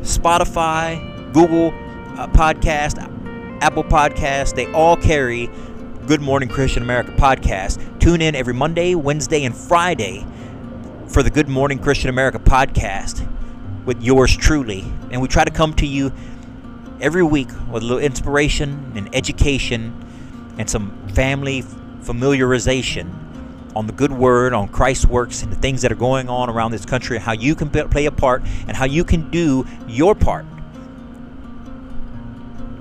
Spotify, 0.00 1.32
Google 1.32 1.68
uh, 2.18 2.26
Podcast, 2.28 3.13
Apple 3.64 3.82
Podcast, 3.82 4.56
they 4.56 4.70
all 4.72 4.94
carry 4.94 5.48
Good 6.06 6.20
Morning 6.20 6.50
Christian 6.50 6.82
America 6.82 7.12
podcast. 7.12 7.98
Tune 7.98 8.20
in 8.20 8.34
every 8.34 8.52
Monday, 8.52 8.94
Wednesday, 8.94 9.42
and 9.42 9.56
Friday 9.56 10.26
for 11.08 11.22
the 11.22 11.30
Good 11.30 11.48
Morning 11.48 11.78
Christian 11.78 12.10
America 12.10 12.38
podcast 12.38 13.26
with 13.86 14.02
yours 14.02 14.36
truly. 14.36 14.84
And 15.10 15.22
we 15.22 15.28
try 15.28 15.44
to 15.44 15.50
come 15.50 15.72
to 15.76 15.86
you 15.86 16.12
every 17.00 17.22
week 17.22 17.48
with 17.70 17.82
a 17.82 17.86
little 17.86 18.00
inspiration 18.00 18.92
and 18.96 19.08
education 19.14 19.94
and 20.58 20.68
some 20.68 21.08
family 21.14 21.62
familiarization 22.02 23.10
on 23.74 23.86
the 23.86 23.94
good 23.94 24.12
word, 24.12 24.52
on 24.52 24.68
Christ's 24.68 25.06
works, 25.06 25.42
and 25.42 25.50
the 25.50 25.56
things 25.56 25.80
that 25.80 25.90
are 25.90 25.96
going 25.96 26.28
on 26.28 26.50
around 26.50 26.72
this 26.72 26.84
country, 26.84 27.16
and 27.16 27.24
how 27.24 27.32
you 27.32 27.54
can 27.54 27.70
play 27.70 28.04
a 28.04 28.12
part, 28.12 28.42
and 28.68 28.76
how 28.76 28.84
you 28.84 29.04
can 29.04 29.30
do 29.30 29.66
your 29.88 30.14
part 30.14 30.44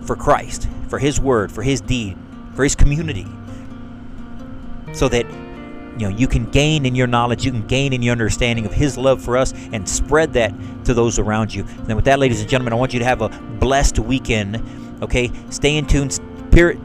for 0.04 0.16
Christ, 0.16 0.68
for 0.88 1.00
His 1.00 1.20
word, 1.20 1.52
for 1.52 1.63
His 1.63 1.82
deed, 1.82 2.18
for 2.56 2.63
His 2.63 2.76
community, 2.76 3.28
so 4.94 5.08
that 5.10 5.26
you 5.98 6.08
know 6.08 6.10
you 6.10 6.28
can 6.28 6.46
gain 6.46 6.86
in 6.86 6.96
your 6.96 7.08
knowledge, 7.08 7.46
you 7.46 7.52
can 7.52 7.66
gain 7.68 7.94
in 7.94 8.02
your 8.02 8.12
understanding 8.12 8.66
of 8.66 8.74
His 8.74 8.98
love 8.98 9.22
for 9.22 9.38
us, 9.38 9.54
and 9.72 9.88
spread 9.88 10.34
that 10.34 10.54
to 10.86 10.94
those 10.94 11.20
around 11.20 11.54
you. 11.54 11.66
And 11.88 11.96
with 11.96 12.06
that, 12.06 12.20
ladies 12.20 12.42
and 12.42 12.50
gentlemen, 12.50 12.74
I 12.74 12.76
want 12.76 12.94
you 12.94 13.00
to 13.00 13.06
have 13.06 13.22
a 13.22 13.30
blessed 13.30 14.00
weekend. 14.00 14.62
Okay, 15.02 15.32
stay 15.50 15.78
in 15.78 15.86
tune. 15.86 16.10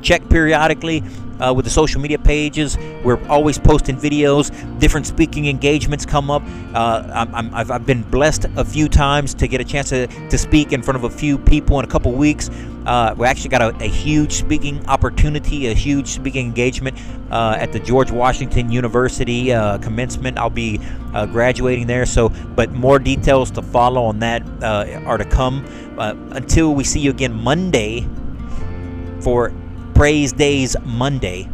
Check 0.01 0.27
periodically 0.31 1.03
uh, 1.41 1.53
with 1.55 1.65
the 1.65 1.71
social 1.71 2.01
media 2.01 2.19
pages. 2.19 2.77
We're 3.05 3.23
always 3.29 3.59
posting 3.59 3.97
videos. 3.97 4.51
Different 4.79 5.07
speaking 5.07 5.47
engagements 5.47 6.07
come 6.07 6.31
up. 6.31 6.43
Uh, 6.75 7.27
i 7.53 7.65
have 7.65 7.87
been 7.87 8.03
blessed 8.03 8.47
a 8.57 8.65
few 8.65 8.89
times 8.89 9.35
to 9.35 9.49
get 9.49 9.61
a 9.61 9.65
chance 9.65 9.91
to, 9.91 10.07
to 10.07 10.39
speak 10.39 10.73
in 10.73 10.83
front 10.83 10.97
of 10.97 11.05
a 11.05 11.11
few 11.11 11.39
people 11.39 11.79
in 11.79 11.85
a 11.85 11.89
couple 11.89 12.13
weeks. 12.13 12.51
Uh, 12.89 13.15
we 13.19 13.27
actually 13.27 13.51
got 13.51 13.61
a, 13.61 13.85
a, 13.85 13.87
huge 13.87 14.33
speaking 14.33 14.85
opportunity, 14.87 15.67
a 15.67 15.75
huge 15.75 16.09
speaking 16.09 16.47
engagement 16.47 16.99
uh, 17.31 17.55
at 17.59 17.71
the 17.71 17.79
George 17.79 18.11
Washington 18.11 18.73
University 18.73 19.53
uh, 19.53 19.77
commencement. 19.77 20.39
I'll 20.39 20.49
be 20.49 20.81
uh, 21.13 21.27
graduating 21.27 21.87
there. 21.87 22.07
So, 22.07 22.31
but 22.31 22.73
more 22.73 22.99
details 22.99 23.51
to 23.53 23.63
follow 23.63 24.05
on 24.05 24.21
that 24.21 24.43
are 24.63 25.19
to 25.19 25.27
come. 25.27 25.67
until 25.99 26.75
we 26.75 26.83
see 26.83 27.01
you 27.01 27.11
again 27.11 27.35
Monday 27.35 28.09
for 29.21 29.53
Praise 29.93 30.33
Days 30.33 30.75
Monday. 30.83 31.47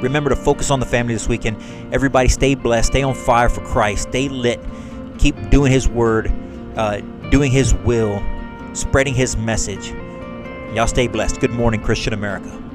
Remember 0.00 0.30
to 0.30 0.36
focus 0.36 0.70
on 0.70 0.80
the 0.80 0.86
family 0.86 1.12
this 1.12 1.28
weekend. 1.28 1.62
Everybody 1.92 2.28
stay 2.28 2.54
blessed, 2.54 2.86
stay 2.86 3.02
on 3.02 3.12
fire 3.12 3.50
for 3.50 3.60
Christ, 3.66 4.08
stay 4.08 4.30
lit, 4.30 4.58
keep 5.18 5.50
doing 5.50 5.70
His 5.70 5.86
word, 5.86 6.32
uh, 6.76 7.00
doing 7.28 7.52
His 7.52 7.74
will, 7.74 8.22
spreading 8.72 9.12
His 9.12 9.36
message. 9.36 9.92
Y'all 10.72 10.86
stay 10.86 11.08
blessed. 11.08 11.40
Good 11.40 11.50
morning, 11.50 11.82
Christian 11.82 12.12
America. 12.12 12.69